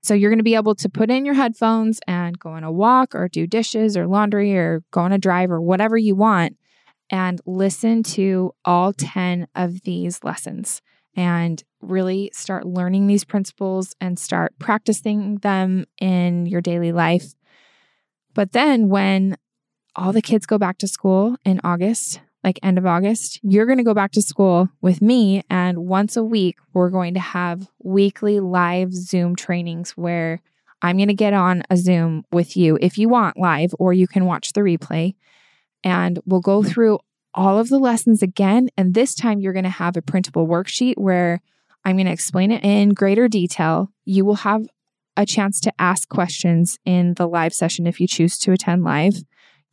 So 0.04 0.14
you're 0.14 0.30
going 0.30 0.40
to 0.40 0.44
be 0.44 0.56
able 0.56 0.76
to 0.76 0.90
put 0.90 1.10
in 1.10 1.24
your 1.24 1.36
headphones 1.36 2.02
and 2.10 2.38
go 2.38 2.50
on 2.50 2.66
a 2.66 2.72
walk 2.74 3.16
or 3.16 3.30
do 3.30 3.48
dishes 3.48 3.96
or 3.96 4.06
laundry 4.06 4.58
or 4.58 4.84
go 4.92 5.00
on 5.00 5.14
a 5.14 5.18
drive 5.18 5.50
or 5.50 5.62
whatever 5.62 5.98
you 5.98 6.14
want 6.14 6.58
and 7.10 7.40
listen 7.46 8.04
to 8.04 8.52
all 8.66 8.92
10 8.92 9.48
of 9.56 9.84
these 9.84 10.26
lessons 10.26 10.82
and 11.16 11.64
really 11.82 12.32
start 12.34 12.68
learning 12.68 13.08
these 13.08 13.24
principles 13.24 13.96
and 14.02 14.20
start 14.20 14.54
practicing 14.60 15.38
them 15.38 15.86
in 16.02 16.46
your 16.46 16.60
daily 16.60 16.92
life 16.92 17.34
but 18.38 18.52
then 18.52 18.88
when 18.88 19.36
all 19.96 20.14
the 20.14 20.22
kids 20.22 20.46
go 20.46 20.60
back 20.60 20.78
to 20.78 20.88
school 20.88 21.38
in 21.44 21.60
August, 21.64 22.22
like 22.44 22.60
end 22.62 22.78
of 22.78 22.86
August, 22.86 23.40
you're 23.42 23.66
going 23.66 23.80
to 23.80 23.84
go 23.84 23.96
back 23.96 24.12
to 24.12 24.22
school 24.22 24.70
with 24.80 25.02
me. 25.02 25.42
And 25.50 25.88
once 25.88 26.16
a 26.16 26.24
week, 26.24 26.58
we're 26.72 26.92
going 26.92 27.16
to 27.16 27.20
have 27.20 27.68
weekly 27.82 28.40
live 28.40 28.94
Zoom 28.94 29.36
trainings 29.36 29.98
where 29.98 30.40
I'm 30.84 30.98
going 30.98 31.08
to 31.08 31.16
get 31.16 31.34
on 31.34 31.64
a 31.72 31.78
Zoom 31.78 32.26
with 32.32 32.56
you 32.56 32.78
if 32.80 33.00
you 33.00 33.10
want 33.10 33.40
live, 33.40 33.74
or 33.80 33.92
you 33.92 34.08
can 34.08 34.26
watch 34.26 34.54
the 34.54 34.62
replay. 34.62 35.16
And 35.84 36.20
we'll 36.28 36.40
go 36.40 36.62
through 36.62 37.00
all 37.34 37.58
of 37.58 37.70
the 37.70 37.80
lessons 37.80 38.22
again. 38.22 38.70
And 38.78 38.94
this 38.94 39.16
time, 39.16 39.40
you're 39.40 39.52
going 39.52 39.64
to 39.64 39.70
have 39.72 39.98
a 39.98 40.04
printable 40.04 40.48
worksheet 40.48 41.00
where 41.00 41.42
I'm 41.84 41.96
going 41.96 42.06
to 42.06 42.14
explain 42.14 42.52
it 42.52 42.64
in 42.64 42.90
greater 42.90 43.28
detail. 43.28 43.92
You 44.06 44.26
will 44.26 44.36
have 44.36 44.68
a 45.18 45.26
chance 45.26 45.60
to 45.62 45.74
ask 45.80 46.08
questions 46.08 46.80
in 46.86 47.16
the 47.16 47.28
live 47.28 47.54
session 47.54 47.88
if 47.88 48.00
you 48.00 48.08
choose 48.08 48.38
to 48.38 48.52
attend 48.52 48.84
live. 48.84 49.16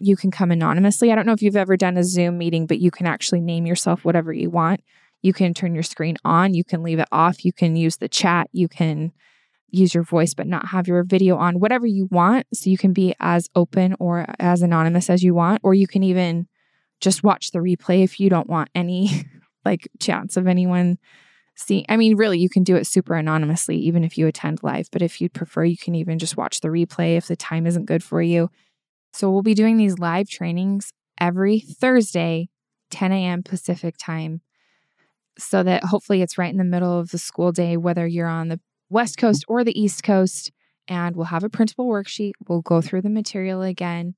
You 0.00 0.16
can 0.16 0.30
come 0.30 0.50
anonymously. 0.50 1.12
I 1.12 1.14
don't 1.14 1.26
know 1.26 1.34
if 1.34 1.42
you've 1.42 1.54
ever 1.54 1.76
done 1.76 1.96
a 1.96 2.02
Zoom 2.02 2.38
meeting, 2.38 2.66
but 2.66 2.80
you 2.80 2.90
can 2.90 3.06
actually 3.06 3.40
name 3.40 3.66
yourself 3.66 4.04
whatever 4.04 4.32
you 4.32 4.50
want. 4.50 4.80
You 5.22 5.32
can 5.32 5.54
turn 5.54 5.74
your 5.74 5.82
screen 5.82 6.16
on, 6.24 6.54
you 6.54 6.64
can 6.64 6.82
leave 6.82 6.98
it 6.98 7.08
off, 7.12 7.44
you 7.44 7.52
can 7.52 7.76
use 7.76 7.98
the 7.98 8.08
chat, 8.08 8.48
you 8.52 8.68
can 8.68 9.12
use 9.70 9.94
your 9.94 10.02
voice 10.02 10.34
but 10.34 10.46
not 10.46 10.68
have 10.68 10.88
your 10.88 11.02
video 11.02 11.36
on, 11.36 11.60
whatever 11.60 11.86
you 11.86 12.08
want. 12.10 12.46
So 12.52 12.70
you 12.70 12.78
can 12.78 12.92
be 12.92 13.14
as 13.20 13.48
open 13.54 13.94
or 13.98 14.26
as 14.38 14.62
anonymous 14.62 15.08
as 15.10 15.22
you 15.22 15.34
want, 15.34 15.60
or 15.62 15.74
you 15.74 15.86
can 15.86 16.02
even 16.02 16.46
just 17.00 17.22
watch 17.22 17.50
the 17.50 17.58
replay 17.58 18.02
if 18.02 18.18
you 18.18 18.30
don't 18.30 18.48
want 18.48 18.70
any 18.74 19.24
like 19.64 19.88
chance 20.00 20.36
of 20.36 20.46
anyone 20.46 20.98
seeing. 21.54 21.84
I 21.88 21.96
mean, 21.96 22.16
really, 22.16 22.38
you 22.38 22.48
can 22.48 22.64
do 22.64 22.76
it 22.76 22.86
super 22.86 23.14
anonymously, 23.14 23.76
even 23.78 24.04
if 24.04 24.18
you 24.18 24.26
attend 24.26 24.62
live. 24.62 24.88
But 24.90 25.02
if 25.02 25.20
you'd 25.20 25.34
prefer, 25.34 25.64
you 25.64 25.76
can 25.76 25.94
even 25.94 26.18
just 26.18 26.36
watch 26.36 26.60
the 26.60 26.68
replay 26.68 27.16
if 27.16 27.26
the 27.26 27.36
time 27.36 27.66
isn't 27.66 27.86
good 27.86 28.02
for 28.02 28.20
you. 28.22 28.50
So 29.12 29.30
we'll 29.30 29.42
be 29.42 29.54
doing 29.54 29.76
these 29.76 29.98
live 29.98 30.28
trainings 30.28 30.92
every 31.20 31.60
Thursday, 31.60 32.48
10 32.90 33.12
a.m. 33.12 33.42
Pacific 33.42 33.96
time, 33.96 34.40
so 35.38 35.62
that 35.62 35.84
hopefully 35.84 36.22
it's 36.22 36.38
right 36.38 36.50
in 36.50 36.58
the 36.58 36.64
middle 36.64 36.98
of 36.98 37.10
the 37.10 37.18
school 37.18 37.52
day, 37.52 37.76
whether 37.76 38.06
you're 38.06 38.28
on 38.28 38.48
the 38.48 38.60
West 38.90 39.16
Coast 39.16 39.44
or 39.48 39.64
the 39.64 39.78
East 39.80 40.02
Coast. 40.02 40.52
And 40.86 41.16
we'll 41.16 41.26
have 41.26 41.44
a 41.44 41.48
printable 41.48 41.88
worksheet. 41.88 42.32
We'll 42.46 42.60
go 42.60 42.82
through 42.82 43.02
the 43.02 43.08
material 43.08 43.62
again. 43.62 44.14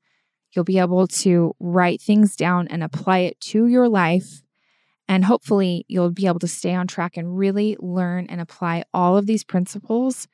You'll 0.53 0.64
be 0.64 0.79
able 0.79 1.07
to 1.07 1.55
write 1.61 2.01
things 2.01 2.35
down 2.35 2.66
and 2.68 2.83
apply 2.83 3.18
it 3.18 3.40
to 3.40 3.66
your 3.66 3.88
life. 3.88 4.42
And 5.09 5.25
hopefully, 5.25 5.85
you'll 5.88 6.11
be 6.11 6.27
able 6.27 6.40
to 6.40 6.49
stay 6.49 6.75
on 6.75 6.87
track 6.87 7.16
and 7.16 7.38
really 7.38 7.77
learn 7.79 8.27
and 8.29 8.40
apply 8.40 8.85
all 8.92 9.16
of 9.16 9.27
these 9.27 9.45
principles 9.45 10.27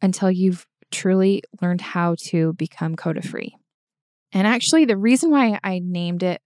until 0.00 0.30
you've 0.30 0.66
truly 0.90 1.42
learned 1.60 1.80
how 1.80 2.16
to 2.18 2.54
become 2.54 2.96
CODA 2.96 3.22
free. 3.22 3.54
And 4.32 4.46
actually, 4.46 4.84
the 4.86 4.96
reason 4.96 5.30
why 5.30 5.58
I 5.62 5.80
named 5.80 6.22
it 6.22 6.40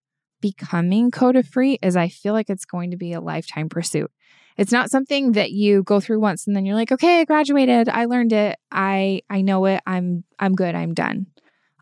Becoming 0.44 1.10
CODA 1.10 1.42
free 1.42 1.78
is 1.80 1.96
I 1.96 2.08
feel 2.08 2.34
like 2.34 2.50
it's 2.50 2.66
going 2.66 2.90
to 2.90 2.98
be 2.98 3.14
a 3.14 3.20
lifetime 3.22 3.70
pursuit. 3.70 4.10
It's 4.58 4.72
not 4.72 4.90
something 4.90 5.32
that 5.32 5.52
you 5.52 5.82
go 5.82 6.00
through 6.00 6.20
once 6.20 6.46
and 6.46 6.54
then 6.54 6.66
you're 6.66 6.76
like, 6.76 6.92
okay, 6.92 7.20
I 7.20 7.24
graduated, 7.24 7.88
I 7.88 8.04
learned 8.04 8.34
it, 8.34 8.58
I 8.70 9.22
I 9.30 9.40
know 9.40 9.64
it, 9.64 9.80
I'm 9.86 10.22
I'm 10.38 10.54
good, 10.54 10.74
I'm 10.74 10.92
done. 10.92 11.28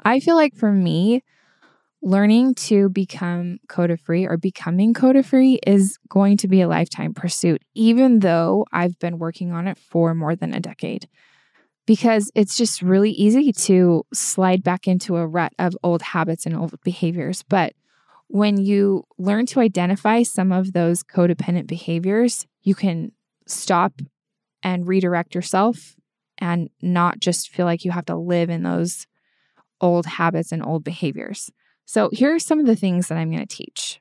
I 0.05 0.21
feel 0.21 0.37
like 0.37 0.55
for 0.55 0.71
me, 0.71 1.25
learning 2.03 2.55
to 2.55 2.88
become 2.88 3.59
CODA 3.69 3.97
free 3.97 4.27
or 4.27 4.37
becoming 4.37 4.93
CODA 4.93 5.23
free 5.23 5.61
is 5.67 5.99
going 6.09 6.37
to 6.38 6.49
be 6.49 6.61
a 6.61 6.69
lifetime 6.69 7.15
pursuit, 7.15 7.62
even 7.75 8.19
though 8.19 8.67
I've 8.73 8.99
been 8.99 9.19
working 9.19 9.53
on 9.53 9.69
it 9.69 9.79
for 9.79 10.12
more 10.15 10.35
than 10.35 10.53
a 10.53 10.61
decade. 10.61 11.09
Because 11.87 12.31
it's 12.35 12.57
just 12.57 12.83
really 12.83 13.11
easy 13.11 13.53
to 13.53 14.05
slide 14.12 14.62
back 14.62 14.87
into 14.87 15.17
a 15.17 15.27
rut 15.27 15.53
of 15.59 15.77
old 15.83 16.03
habits 16.03 16.45
and 16.45 16.57
old 16.57 16.75
behaviors. 16.85 17.43
But 17.43 17.75
when 18.29 18.57
you 18.57 19.05
learn 19.19 19.47
to 19.47 19.61
identify 19.61 20.23
some 20.23 20.53
of 20.53 20.73
those 20.73 21.03
codependent 21.03 21.67
behaviors, 21.67 22.47
you 22.62 22.75
can 22.75 23.12
stop 23.47 23.93
and 24.62 24.87
redirect 24.87 25.35
yourself 25.35 25.97
and 26.38 26.71
not 26.81 27.21
just 27.21 27.51
feel 27.51 27.67
like 27.67 27.85
you 27.85 27.91
have 27.91 28.07
to 28.07 28.17
live 28.17 28.49
in 28.51 28.62
those 28.62 29.07
old 29.81 30.07
habits 30.07 30.53
and 30.53 30.65
old 30.65 30.85
behaviors. 30.85 31.51
So, 31.85 32.11
here 32.12 32.35
are 32.35 32.38
some 32.38 32.61
of 32.61 32.66
the 32.66 32.77
things 32.77 33.09
that 33.09 33.18
I'm 33.18 33.31
going 33.31 33.47
to 33.47 33.57
teach. 33.57 34.01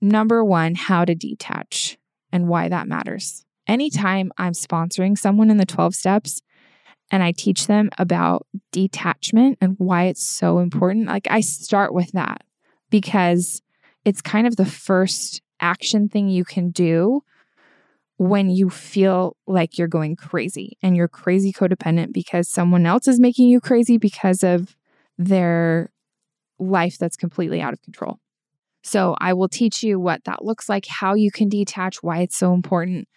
Number 0.00 0.44
one, 0.44 0.74
how 0.74 1.04
to 1.04 1.14
detach 1.14 1.98
and 2.32 2.48
why 2.48 2.68
that 2.68 2.88
matters. 2.88 3.44
Anytime 3.66 4.32
I'm 4.38 4.52
sponsoring 4.52 5.18
someone 5.18 5.50
in 5.50 5.56
the 5.56 5.66
12 5.66 5.94
steps 5.94 6.40
and 7.10 7.22
I 7.22 7.32
teach 7.32 7.66
them 7.66 7.90
about 7.98 8.46
detachment 8.72 9.58
and 9.60 9.74
why 9.78 10.04
it's 10.04 10.24
so 10.24 10.58
important, 10.58 11.06
like 11.06 11.26
I 11.30 11.40
start 11.40 11.92
with 11.92 12.12
that 12.12 12.42
because 12.90 13.62
it's 14.04 14.22
kind 14.22 14.46
of 14.46 14.56
the 14.56 14.66
first 14.66 15.42
action 15.60 16.08
thing 16.08 16.28
you 16.28 16.44
can 16.44 16.70
do 16.70 17.22
when 18.16 18.50
you 18.50 18.68
feel 18.68 19.36
like 19.46 19.78
you're 19.78 19.86
going 19.88 20.16
crazy 20.16 20.76
and 20.82 20.96
you're 20.96 21.08
crazy 21.08 21.52
codependent 21.52 22.12
because 22.12 22.48
someone 22.48 22.84
else 22.84 23.06
is 23.06 23.20
making 23.20 23.48
you 23.48 23.60
crazy 23.60 23.96
because 23.96 24.42
of 24.42 24.76
their 25.18 25.90
life 26.58 26.98
that's 26.98 27.16
completely 27.16 27.60
out 27.60 27.72
of 27.72 27.82
control. 27.82 28.18
So, 28.82 29.16
I 29.20 29.34
will 29.34 29.48
teach 29.48 29.82
you 29.82 29.98
what 29.98 30.24
that 30.24 30.44
looks 30.44 30.68
like, 30.68 30.86
how 30.86 31.14
you 31.14 31.30
can 31.30 31.48
detach, 31.48 32.02
why 32.02 32.18
it's 32.20 32.36
so 32.36 32.54
important. 32.54 33.08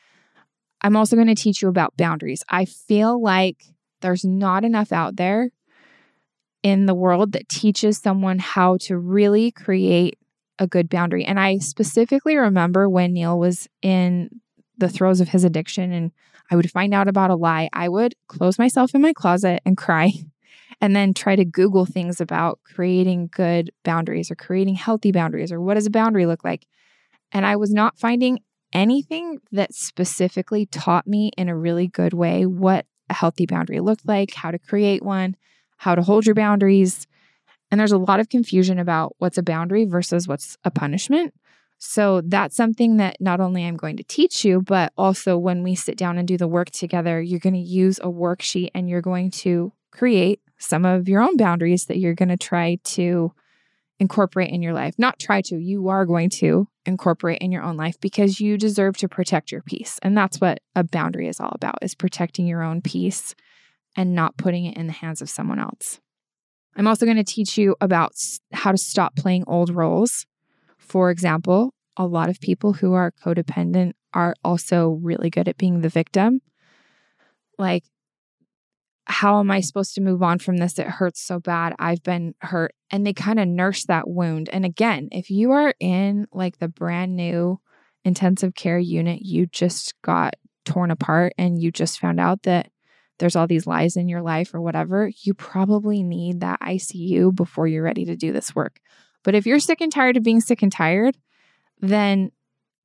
I'm 0.81 0.95
also 0.95 1.15
going 1.15 1.27
to 1.27 1.35
teach 1.35 1.61
you 1.61 1.69
about 1.69 1.95
boundaries. 1.95 2.43
I 2.49 2.65
feel 2.65 3.21
like 3.21 3.63
there's 4.01 4.25
not 4.25 4.63
enough 4.63 4.91
out 4.91 5.15
there 5.15 5.51
in 6.63 6.85
the 6.85 6.95
world 6.95 7.31
that 7.31 7.49
teaches 7.49 7.97
someone 7.97 8.39
how 8.39 8.77
to 8.81 8.97
really 8.97 9.51
create 9.51 10.17
a 10.59 10.67
good 10.67 10.89
boundary. 10.89 11.25
And 11.25 11.39
I 11.39 11.57
specifically 11.57 12.35
remember 12.37 12.87
when 12.87 13.13
Neil 13.13 13.37
was 13.37 13.67
in 13.81 14.29
the 14.77 14.89
throes 14.89 15.21
of 15.21 15.29
his 15.29 15.43
addiction 15.43 15.91
and 15.91 16.11
I 16.51 16.55
would 16.55 16.69
find 16.69 16.93
out 16.93 17.07
about 17.07 17.31
a 17.31 17.35
lie, 17.35 17.69
I 17.73 17.87
would 17.89 18.13
close 18.27 18.59
myself 18.59 18.93
in 18.93 19.01
my 19.01 19.13
closet 19.13 19.61
and 19.65 19.77
cry 19.77 20.11
and 20.81 20.95
then 20.95 21.13
try 21.13 21.35
to 21.35 21.45
Google 21.45 21.85
things 21.85 22.19
about 22.19 22.59
creating 22.63 23.29
good 23.31 23.71
boundaries 23.83 24.31
or 24.31 24.35
creating 24.35 24.75
healthy 24.75 25.11
boundaries 25.11 25.51
or 25.51 25.61
what 25.61 25.75
does 25.75 25.85
a 25.85 25.91
boundary 25.91 26.25
look 26.25 26.43
like. 26.43 26.65
And 27.31 27.45
I 27.45 27.55
was 27.55 27.71
not 27.71 27.97
finding 27.97 28.39
anything 28.73 29.39
that 29.51 29.73
specifically 29.73 30.65
taught 30.65 31.05
me 31.05 31.31
in 31.37 31.47
a 31.49 31.55
really 31.55 31.87
good 31.87 32.13
way 32.13 32.45
what 32.45 32.85
a 33.09 33.13
healthy 33.13 33.45
boundary 33.45 33.79
looked 33.79 34.07
like, 34.07 34.33
how 34.33 34.49
to 34.49 34.57
create 34.57 35.03
one, 35.03 35.35
how 35.77 35.93
to 35.93 36.01
hold 36.01 36.25
your 36.25 36.35
boundaries. 36.35 37.07
And 37.69 37.79
there's 37.79 37.91
a 37.91 37.97
lot 37.97 38.19
of 38.19 38.29
confusion 38.29 38.79
about 38.79 39.15
what's 39.19 39.37
a 39.37 39.43
boundary 39.43 39.85
versus 39.85 40.27
what's 40.27 40.57
a 40.63 40.71
punishment. 40.71 41.33
So 41.77 42.21
that's 42.21 42.55
something 42.55 42.97
that 42.97 43.17
not 43.19 43.39
only 43.39 43.65
I'm 43.65 43.75
going 43.75 43.97
to 43.97 44.03
teach 44.03 44.45
you, 44.45 44.61
but 44.61 44.93
also 44.97 45.37
when 45.37 45.63
we 45.63 45.75
sit 45.75 45.97
down 45.97 46.17
and 46.17 46.27
do 46.27 46.37
the 46.37 46.47
work 46.47 46.69
together, 46.69 47.21
you're 47.21 47.39
going 47.39 47.55
to 47.55 47.59
use 47.59 47.97
a 47.99 48.07
worksheet 48.07 48.69
and 48.75 48.87
you're 48.87 49.01
going 49.01 49.31
to 49.31 49.73
create 49.91 50.39
some 50.61 50.85
of 50.85 51.09
your 51.09 51.21
own 51.21 51.37
boundaries 51.37 51.85
that 51.85 51.97
you're 51.97 52.15
going 52.15 52.29
to 52.29 52.37
try 52.37 52.77
to 52.83 53.33
incorporate 53.99 54.49
in 54.49 54.61
your 54.61 54.73
life. 54.73 54.95
Not 54.97 55.19
try 55.19 55.41
to, 55.41 55.57
you 55.57 55.89
are 55.89 56.05
going 56.05 56.29
to 56.31 56.67
incorporate 56.85 57.39
in 57.39 57.51
your 57.51 57.63
own 57.63 57.77
life 57.77 57.99
because 57.99 58.39
you 58.39 58.57
deserve 58.57 58.97
to 58.97 59.09
protect 59.09 59.51
your 59.51 59.61
peace. 59.61 59.99
And 60.01 60.17
that's 60.17 60.39
what 60.39 60.59
a 60.75 60.83
boundary 60.83 61.27
is 61.27 61.39
all 61.39 61.51
about 61.53 61.79
is 61.81 61.95
protecting 61.95 62.47
your 62.47 62.63
own 62.63 62.81
peace 62.81 63.35
and 63.95 64.15
not 64.15 64.37
putting 64.37 64.65
it 64.65 64.77
in 64.77 64.87
the 64.87 64.93
hands 64.93 65.21
of 65.21 65.29
someone 65.29 65.59
else. 65.59 65.99
I'm 66.75 66.87
also 66.87 67.05
going 67.05 67.17
to 67.17 67.23
teach 67.23 67.57
you 67.57 67.75
about 67.81 68.13
how 68.53 68.71
to 68.71 68.77
stop 68.77 69.15
playing 69.15 69.43
old 69.45 69.69
roles 69.69 70.25
for 70.91 71.09
example, 71.09 71.73
a 71.95 72.05
lot 72.05 72.27
of 72.27 72.41
people 72.41 72.73
who 72.73 72.91
are 72.91 73.13
codependent 73.23 73.93
are 74.13 74.35
also 74.43 74.99
really 75.01 75.29
good 75.29 75.47
at 75.47 75.55
being 75.55 75.79
the 75.79 75.87
victim. 75.87 76.41
Like, 77.57 77.85
how 79.11 79.39
am 79.39 79.51
I 79.51 79.59
supposed 79.59 79.93
to 79.95 80.01
move 80.01 80.23
on 80.23 80.39
from 80.39 80.57
this? 80.57 80.79
It 80.79 80.87
hurts 80.87 81.21
so 81.21 81.39
bad. 81.39 81.75
I've 81.77 82.01
been 82.01 82.33
hurt. 82.39 82.73
And 82.89 83.05
they 83.05 83.13
kind 83.13 83.39
of 83.39 83.47
nurse 83.47 83.85
that 83.85 84.07
wound. 84.07 84.49
And 84.51 84.65
again, 84.65 85.09
if 85.11 85.29
you 85.29 85.51
are 85.51 85.73
in 85.79 86.27
like 86.31 86.59
the 86.59 86.69
brand 86.69 87.15
new 87.15 87.59
intensive 88.05 88.55
care 88.55 88.79
unit, 88.79 89.21
you 89.21 89.47
just 89.47 89.93
got 90.01 90.35
torn 90.65 90.91
apart 90.91 91.33
and 91.37 91.61
you 91.61 91.71
just 91.71 91.99
found 91.99 92.19
out 92.19 92.43
that 92.43 92.71
there's 93.19 93.35
all 93.35 93.47
these 93.47 93.67
lies 93.67 93.97
in 93.97 94.07
your 94.07 94.21
life 94.21 94.53
or 94.53 94.61
whatever, 94.61 95.11
you 95.23 95.33
probably 95.33 96.01
need 96.01 96.39
that 96.39 96.59
ICU 96.61 97.35
before 97.35 97.67
you're 97.67 97.83
ready 97.83 98.05
to 98.05 98.15
do 98.15 98.31
this 98.31 98.55
work. 98.55 98.79
But 99.23 99.35
if 99.35 99.45
you're 99.45 99.59
sick 99.59 99.81
and 99.81 99.91
tired 99.91 100.17
of 100.17 100.23
being 100.23 100.41
sick 100.41 100.63
and 100.63 100.71
tired, 100.71 101.17
then 101.79 102.31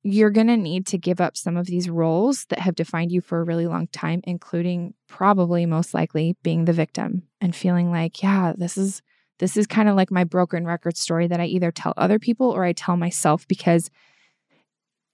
you're 0.09 0.29
going 0.29 0.47
to 0.47 0.55
need 0.55 0.87
to 0.87 0.97
give 0.97 1.19
up 1.19 1.35
some 1.35 1.57
of 1.57 1.65
these 1.65 1.89
roles 1.89 2.45
that 2.45 2.59
have 2.59 2.75
defined 2.75 3.11
you 3.11 3.19
for 3.19 3.41
a 3.41 3.43
really 3.43 3.67
long 3.67 3.87
time, 3.87 4.21
including 4.23 4.93
probably 5.09 5.65
most 5.65 5.93
likely 5.93 6.37
being 6.43 6.63
the 6.63 6.71
victim 6.71 7.23
and 7.41 7.53
feeling 7.53 7.91
like, 7.91 8.23
yeah, 8.23 8.53
this 8.55 8.77
is 8.77 9.01
this 9.39 9.57
is 9.57 9.67
kind 9.67 9.89
of 9.89 9.97
like 9.97 10.09
my 10.09 10.23
broken 10.23 10.65
record 10.65 10.95
story 10.95 11.27
that 11.27 11.41
I 11.41 11.45
either 11.45 11.71
tell 11.71 11.93
other 11.97 12.19
people 12.19 12.49
or 12.49 12.63
I 12.63 12.71
tell 12.71 12.95
myself 12.95 13.45
because 13.49 13.91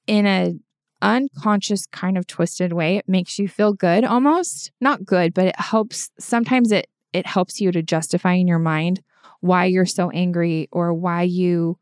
in 0.06 0.27
a 0.27 0.53
unconscious 1.01 1.88
kind 1.88 2.17
of 2.17 2.27
twisted 2.27 2.71
way 2.71 2.95
it 2.95 3.10
makes 3.10 3.39
you 3.39 3.47
feel 3.47 3.73
good 3.73 4.06
almost. 4.06 4.71
Not 4.79 5.03
good 5.03 5.34
but 5.34 5.47
it 5.47 5.60
helps 5.60 6.12
sometimes 6.19 6.71
it 6.71 6.88
it 7.13 7.25
helps 7.25 7.60
you 7.60 7.71
to 7.71 7.82
justify 7.82 8.34
in 8.34 8.47
your 8.47 8.60
mind 8.60 9.01
why 9.41 9.65
you're 9.65 9.86
so 9.88 10.12
angry 10.12 10.69
or 10.71 10.93
why 10.93 11.23
you 11.23 11.77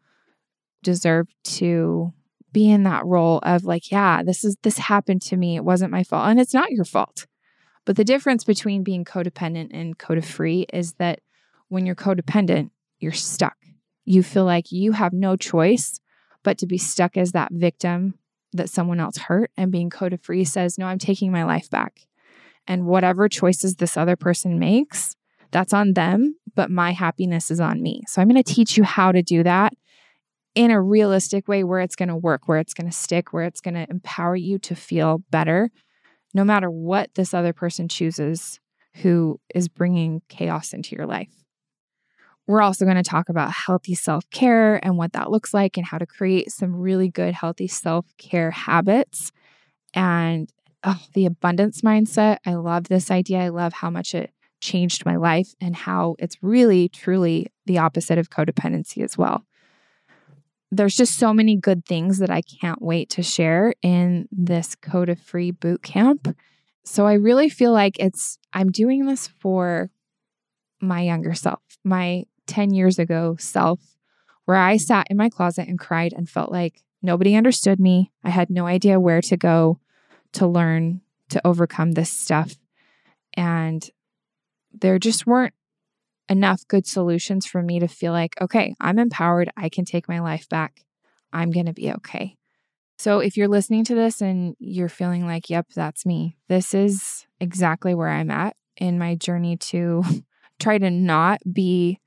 deserve 0.81 1.27
to 1.43 2.11
be 2.53 2.69
in 2.69 2.83
that 2.83 3.05
role 3.05 3.39
of 3.43 3.63
like, 3.63 3.91
yeah, 3.91 4.23
this 4.23 4.43
is 4.43 4.57
this 4.63 4.77
happened 4.77 5.21
to 5.23 5.37
me. 5.37 5.55
It 5.55 5.63
wasn't 5.63 5.91
my 5.91 6.03
fault. 6.03 6.27
And 6.27 6.39
it's 6.39 6.53
not 6.53 6.71
your 6.71 6.85
fault. 6.85 7.27
But 7.85 7.95
the 7.95 8.03
difference 8.03 8.43
between 8.43 8.83
being 8.83 9.05
codependent 9.05 9.69
and 9.71 9.97
CODA 9.97 10.21
free 10.21 10.65
is 10.71 10.93
that 10.93 11.19
when 11.69 11.85
you're 11.85 11.95
codependent, 11.95 12.69
you're 12.99 13.11
stuck. 13.11 13.57
You 14.05 14.23
feel 14.23 14.45
like 14.45 14.71
you 14.71 14.91
have 14.91 15.13
no 15.13 15.35
choice 15.35 15.99
but 16.43 16.57
to 16.59 16.67
be 16.67 16.77
stuck 16.77 17.17
as 17.17 17.31
that 17.31 17.51
victim 17.51 18.15
that 18.53 18.69
someone 18.69 18.99
else 18.99 19.17
hurt. 19.17 19.51
And 19.57 19.71
being 19.71 19.89
CODA 19.89 20.17
free 20.17 20.43
says, 20.43 20.77
no, 20.77 20.85
I'm 20.85 20.99
taking 20.99 21.31
my 21.31 21.43
life 21.43 21.69
back. 21.69 22.01
And 22.67 22.85
whatever 22.85 23.27
choices 23.27 23.75
this 23.75 23.97
other 23.97 24.15
person 24.15 24.59
makes, 24.59 25.15
that's 25.51 25.73
on 25.73 25.93
them, 25.93 26.35
but 26.55 26.69
my 26.69 26.91
happiness 26.91 27.49
is 27.51 27.59
on 27.59 27.81
me. 27.81 28.03
So 28.07 28.21
I'm 28.21 28.29
going 28.29 28.41
to 28.41 28.53
teach 28.53 28.77
you 28.77 28.83
how 28.83 29.11
to 29.11 29.21
do 29.21 29.43
that 29.43 29.73
in 30.55 30.71
a 30.71 30.81
realistic 30.81 31.47
way 31.47 31.63
where 31.63 31.79
it's 31.79 31.95
going 31.95 32.09
to 32.09 32.15
work, 32.15 32.47
where 32.47 32.59
it's 32.59 32.73
going 32.73 32.89
to 32.89 32.95
stick, 32.95 33.31
where 33.31 33.45
it's 33.45 33.61
going 33.61 33.73
to 33.73 33.89
empower 33.89 34.35
you 34.35 34.59
to 34.59 34.75
feel 34.75 35.23
better, 35.31 35.71
no 36.33 36.43
matter 36.43 36.69
what 36.69 37.13
this 37.15 37.33
other 37.33 37.53
person 37.53 37.87
chooses 37.87 38.59
who 38.95 39.39
is 39.55 39.69
bringing 39.69 40.21
chaos 40.27 40.73
into 40.73 40.95
your 40.95 41.05
life. 41.05 41.33
We're 42.47 42.61
also 42.61 42.83
going 42.85 42.97
to 42.97 43.03
talk 43.03 43.29
about 43.29 43.51
healthy 43.51 43.95
self 43.95 44.29
care 44.29 44.83
and 44.83 44.97
what 44.97 45.13
that 45.13 45.31
looks 45.31 45.53
like 45.53 45.77
and 45.77 45.85
how 45.85 45.97
to 45.97 46.05
create 46.05 46.51
some 46.51 46.75
really 46.75 47.07
good, 47.07 47.33
healthy 47.33 47.67
self 47.67 48.05
care 48.17 48.51
habits. 48.51 49.31
And 49.93 50.51
oh, 50.83 51.01
the 51.13 51.25
abundance 51.25 51.81
mindset. 51.81 52.37
I 52.45 52.55
love 52.55 52.89
this 52.89 53.11
idea. 53.11 53.39
I 53.39 53.49
love 53.49 53.73
how 53.73 53.89
much 53.89 54.13
it 54.13 54.31
changed 54.59 55.05
my 55.05 55.15
life 55.15 55.53
and 55.61 55.75
how 55.75 56.15
it's 56.19 56.37
really, 56.41 56.89
truly 56.89 57.47
the 57.65 57.77
opposite 57.77 58.17
of 58.17 58.29
codependency 58.29 59.03
as 59.03 59.17
well. 59.17 59.45
There's 60.71 60.95
just 60.95 61.17
so 61.17 61.33
many 61.33 61.57
good 61.57 61.85
things 61.85 62.19
that 62.19 62.29
I 62.29 62.41
can't 62.41 62.81
wait 62.81 63.09
to 63.11 63.23
share 63.23 63.73
in 63.81 64.27
this 64.31 64.75
Coda 64.75 65.15
Free 65.15 65.51
boot 65.51 65.83
camp. 65.83 66.35
So 66.83 67.05
I 67.05 67.13
really 67.13 67.49
feel 67.49 67.73
like 67.73 67.99
it's, 67.99 68.39
I'm 68.53 68.71
doing 68.71 69.05
this 69.05 69.27
for 69.27 69.89
my 70.81 71.01
younger 71.01 71.33
self, 71.33 71.59
my 71.83 72.23
10 72.47 72.73
years 72.73 72.97
ago 72.99 73.35
self, 73.37 73.79
where 74.45 74.57
I 74.57 74.77
sat 74.77 75.07
in 75.09 75.17
my 75.17 75.29
closet 75.29 75.67
and 75.67 75.77
cried 75.77 76.13
and 76.13 76.29
felt 76.29 76.51
like 76.51 76.81
nobody 77.01 77.35
understood 77.35 77.79
me. 77.79 78.11
I 78.23 78.29
had 78.29 78.49
no 78.49 78.65
idea 78.65 78.99
where 78.99 79.21
to 79.21 79.37
go 79.37 79.79
to 80.33 80.47
learn 80.47 81.01
to 81.29 81.45
overcome 81.45 81.91
this 81.91 82.09
stuff. 82.09 82.55
And 83.33 83.87
there 84.73 84.99
just 84.99 85.27
weren't 85.27 85.53
enough 86.29 86.67
good 86.67 86.87
solutions 86.87 87.45
for 87.45 87.61
me 87.61 87.79
to 87.79 87.87
feel 87.87 88.13
like, 88.13 88.35
okay, 88.41 88.75
I'm 88.79 88.99
empowered. 88.99 89.51
I 89.57 89.69
can 89.69 89.85
take 89.85 90.07
my 90.07 90.19
life 90.19 90.47
back. 90.49 90.83
I'm 91.33 91.51
going 91.51 91.65
to 91.65 91.73
be 91.73 91.91
okay. 91.93 92.37
So 92.97 93.19
if 93.19 93.35
you're 93.35 93.47
listening 93.47 93.83
to 93.85 93.95
this 93.95 94.21
and 94.21 94.55
you're 94.59 94.89
feeling 94.89 95.25
like, 95.25 95.49
yep, 95.49 95.67
that's 95.73 96.05
me, 96.05 96.37
this 96.47 96.73
is 96.73 97.25
exactly 97.39 97.95
where 97.95 98.09
I'm 98.09 98.29
at 98.29 98.55
in 98.77 98.99
my 98.99 99.15
journey 99.15 99.57
to 99.57 100.03
try 100.59 100.77
to 100.77 100.91
not 100.91 101.41
be 101.51 101.99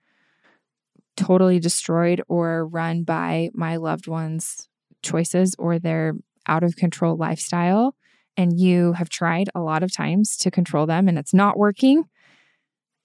totally 1.16 1.59
destroyed 1.59 2.22
or 2.29 2.66
run 2.66 3.03
by 3.03 3.50
my 3.55 3.77
loved 3.77 4.07
ones' 4.07 4.68
choices 5.03 5.55
or 5.59 5.79
their 5.79 6.14
out 6.46 6.62
of 6.62 6.77
control 6.77 7.16
lifestyle. 7.16 7.94
And 8.37 8.59
you 8.59 8.92
have 8.92 9.09
tried 9.09 9.48
a 9.55 9.61
lot 9.61 9.83
of 9.83 9.92
times 9.92 10.37
to 10.38 10.50
control 10.50 10.87
them 10.87 11.09
and 11.09 11.18
it's 11.18 11.35
not 11.35 11.59
working, 11.59 12.05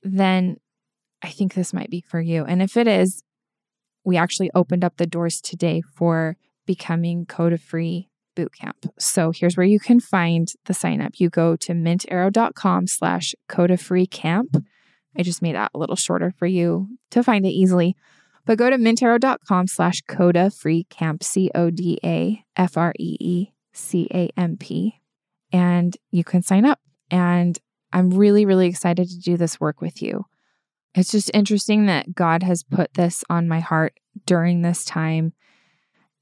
then 0.01 0.57
I 1.21 1.29
think 1.29 1.53
this 1.53 1.73
might 1.73 1.89
be 1.89 2.01
for 2.01 2.21
you. 2.21 2.45
And 2.45 2.61
if 2.61 2.77
it 2.77 2.87
is, 2.87 3.23
we 4.03 4.17
actually 4.17 4.49
opened 4.55 4.83
up 4.83 4.97
the 4.97 5.05
doors 5.05 5.41
today 5.41 5.81
for 5.81 6.37
becoming 6.65 7.25
Coda 7.25 7.57
Free 7.57 8.09
bootcamp. 8.35 8.89
So 8.97 9.31
here's 9.31 9.57
where 9.57 9.65
you 9.65 9.79
can 9.79 9.99
find 9.99 10.51
the 10.65 10.73
sign 10.73 11.01
up. 11.01 11.19
You 11.19 11.29
go 11.29 11.55
to 11.57 11.73
mintarrow.com 11.73 12.87
slash 12.87 13.35
Coda 13.47 13.77
Free 13.77 14.05
camp. 14.05 14.63
I 15.17 15.23
just 15.23 15.41
made 15.41 15.55
that 15.55 15.71
a 15.73 15.77
little 15.77 15.95
shorter 15.95 16.31
for 16.37 16.45
you 16.45 16.87
to 17.11 17.23
find 17.23 17.45
it 17.45 17.49
easily. 17.49 17.95
But 18.45 18.57
go 18.57 18.69
to 18.69 18.77
mintarrow.com 18.77 19.67
slash 19.67 20.01
Coda 20.07 20.49
Free 20.49 20.85
Camp, 20.85 21.23
C 21.23 21.51
O 21.53 21.69
D 21.69 21.99
A 22.03 22.43
F 22.55 22.77
R 22.77 22.93
E 22.97 23.17
E 23.19 23.53
C 23.73 24.07
A 24.13 24.29
M 24.37 24.57
P, 24.57 24.99
and 25.51 25.95
you 26.09 26.23
can 26.23 26.41
sign 26.41 26.65
up. 26.65 26.79
And 27.11 27.59
I'm 27.91 28.11
really, 28.11 28.45
really 28.45 28.67
excited 28.67 29.09
to 29.09 29.19
do 29.19 29.37
this 29.37 29.59
work 29.59 29.81
with 29.81 30.01
you. 30.01 30.25
It's 30.99 31.11
just 31.11 31.31
interesting 31.33 31.85
that 31.85 32.13
God 32.13 32.43
has 32.43 32.63
put 32.63 32.93
this 32.93 33.23
on 33.29 33.47
my 33.47 33.61
heart 33.61 33.97
during 34.25 34.61
this 34.61 34.83
time 34.83 35.31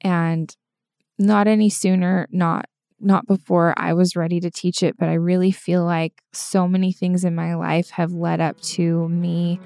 and 0.01 0.55
not 1.17 1.47
any 1.47 1.69
sooner, 1.69 2.27
not 2.31 2.67
not 2.99 3.27
before 3.27 3.75
I 3.77 3.93
was 3.93 4.15
ready 4.15 4.39
to 4.39 4.49
teach 4.49 4.81
it, 4.81 4.95
but 4.97 5.07
I 5.07 5.13
really 5.13 5.51
feel 5.51 5.83
like 5.83 6.21
so 6.31 6.67
many 6.67 6.91
things 6.91 7.23
in 7.23 7.35
my 7.35 7.53
life 7.55 7.91
have 7.91 8.11
led 8.11 8.39
up 8.39 8.59
to 8.61 9.07
me 9.09 9.59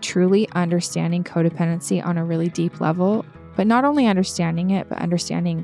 truly 0.00 0.48
understanding 0.52 1.22
codependency 1.22 2.04
on 2.04 2.16
a 2.16 2.24
really 2.24 2.48
deep 2.48 2.80
level, 2.80 3.24
but 3.54 3.66
not 3.66 3.84
only 3.84 4.06
understanding 4.06 4.70
it, 4.70 4.88
but 4.88 4.98
understanding 4.98 5.62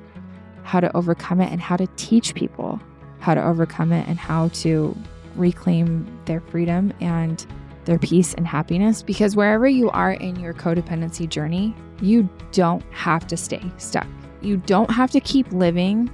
how 0.63 0.81
to 0.81 0.95
overcome 0.95 1.41
it 1.41 1.51
and 1.51 1.61
how 1.61 1.77
to 1.77 1.87
teach 1.97 2.35
people 2.35 2.81
how 3.21 3.35
to 3.35 3.45
overcome 3.45 3.93
it 3.93 4.07
and 4.09 4.19
how 4.19 4.49
to 4.49 4.97
reclaim 5.35 6.07
their 6.27 6.41
freedom 6.41 6.93
and 7.01 7.47
their 7.87 7.99
peace 7.99 8.35
and 8.35 8.47
happiness. 8.47 9.03
Because 9.03 9.35
wherever 9.35 9.67
you 9.67 9.91
are 9.91 10.13
in 10.13 10.39
your 10.39 10.53
codependency 10.53 11.29
journey, 11.29 11.75
you 12.03 12.29
don't 12.53 12.83
have 12.93 13.27
to 13.29 13.37
stay 13.37 13.63
stuck. 13.79 14.07
You 14.43 14.59
don't 14.59 14.91
have 14.91 15.11
to 15.13 15.21
keep 15.21 15.51
living 15.51 16.11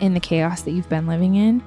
in 0.00 0.12
the 0.12 0.20
chaos 0.20 0.62
that 0.62 0.72
you've 0.72 0.88
been 0.88 1.06
living 1.06 1.36
in. 1.36 1.62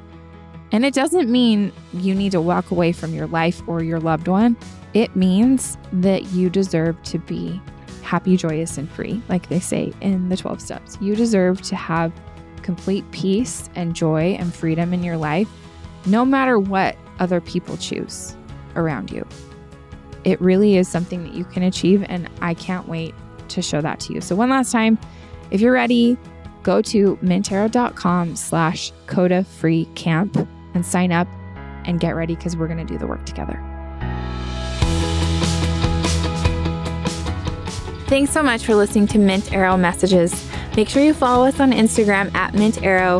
And 0.71 0.85
it 0.85 0.93
doesn't 0.93 1.29
mean 1.29 1.71
you 1.93 2.13
need 2.13 2.33
to 2.33 2.41
walk 2.41 2.71
away 2.71 2.91
from 2.91 3.13
your 3.13 3.27
life 3.27 3.61
or 3.67 3.81
your 3.81 3.99
loved 3.99 4.27
one. 4.27 4.57
It 4.93 5.15
means 5.15 5.77
that 5.93 6.25
you 6.25 6.49
deserve 6.49 7.01
to 7.03 7.19
be 7.19 7.59
happy, 8.03 8.37
joyous, 8.37 8.77
and 8.77 8.89
free, 8.89 9.21
like 9.29 9.49
they 9.49 9.59
say 9.59 9.93
in 10.01 10.29
the 10.29 10.37
12 10.37 10.61
steps. 10.61 10.97
You 11.01 11.15
deserve 11.15 11.61
to 11.63 11.75
have 11.75 12.13
complete 12.61 13.09
peace 13.11 13.69
and 13.75 13.95
joy 13.95 14.35
and 14.39 14.53
freedom 14.53 14.93
in 14.93 15.03
your 15.03 15.17
life, 15.17 15.49
no 16.05 16.25
matter 16.25 16.59
what 16.59 16.97
other 17.19 17.39
people 17.39 17.77
choose 17.77 18.36
around 18.77 19.11
you. 19.11 19.27
It 20.23 20.39
really 20.41 20.77
is 20.77 20.87
something 20.87 21.23
that 21.23 21.33
you 21.33 21.45
can 21.45 21.63
achieve, 21.63 22.05
and 22.07 22.29
I 22.41 22.53
can't 22.53 22.87
wait 22.87 23.13
to 23.49 23.61
show 23.61 23.81
that 23.81 23.99
to 24.01 24.13
you. 24.13 24.21
So, 24.21 24.35
one 24.35 24.49
last 24.49 24.71
time, 24.71 24.97
if 25.51 25.61
you're 25.61 25.73
ready, 25.73 26.17
go 26.63 26.81
to 26.81 27.15
mintarrow.com 27.17 28.35
slash 28.35 28.91
coda 29.05 29.43
free 29.43 29.85
camp 29.95 30.35
and 30.73 30.85
sign 30.85 31.11
up 31.11 31.27
and 31.85 31.99
get 31.99 32.15
ready 32.15 32.35
because 32.35 32.57
we're 32.57 32.67
going 32.67 32.85
to 32.85 32.93
do 32.93 32.97
the 32.97 33.07
work 33.07 33.25
together. 33.25 33.63
Thanks 38.07 38.31
so 38.31 38.41
much 38.41 38.65
for 38.65 38.73
listening 38.75 39.07
to 39.07 39.19
Mint 39.19 39.51
Arrow 39.51 39.75
Messages. 39.75 40.49
Make 40.77 40.87
sure 40.87 41.03
you 41.03 41.13
follow 41.13 41.45
us 41.45 41.59
on 41.59 41.71
Instagram 41.71 42.33
at 42.35 42.53
Mint 42.53 42.81
Arrow, 42.83 43.19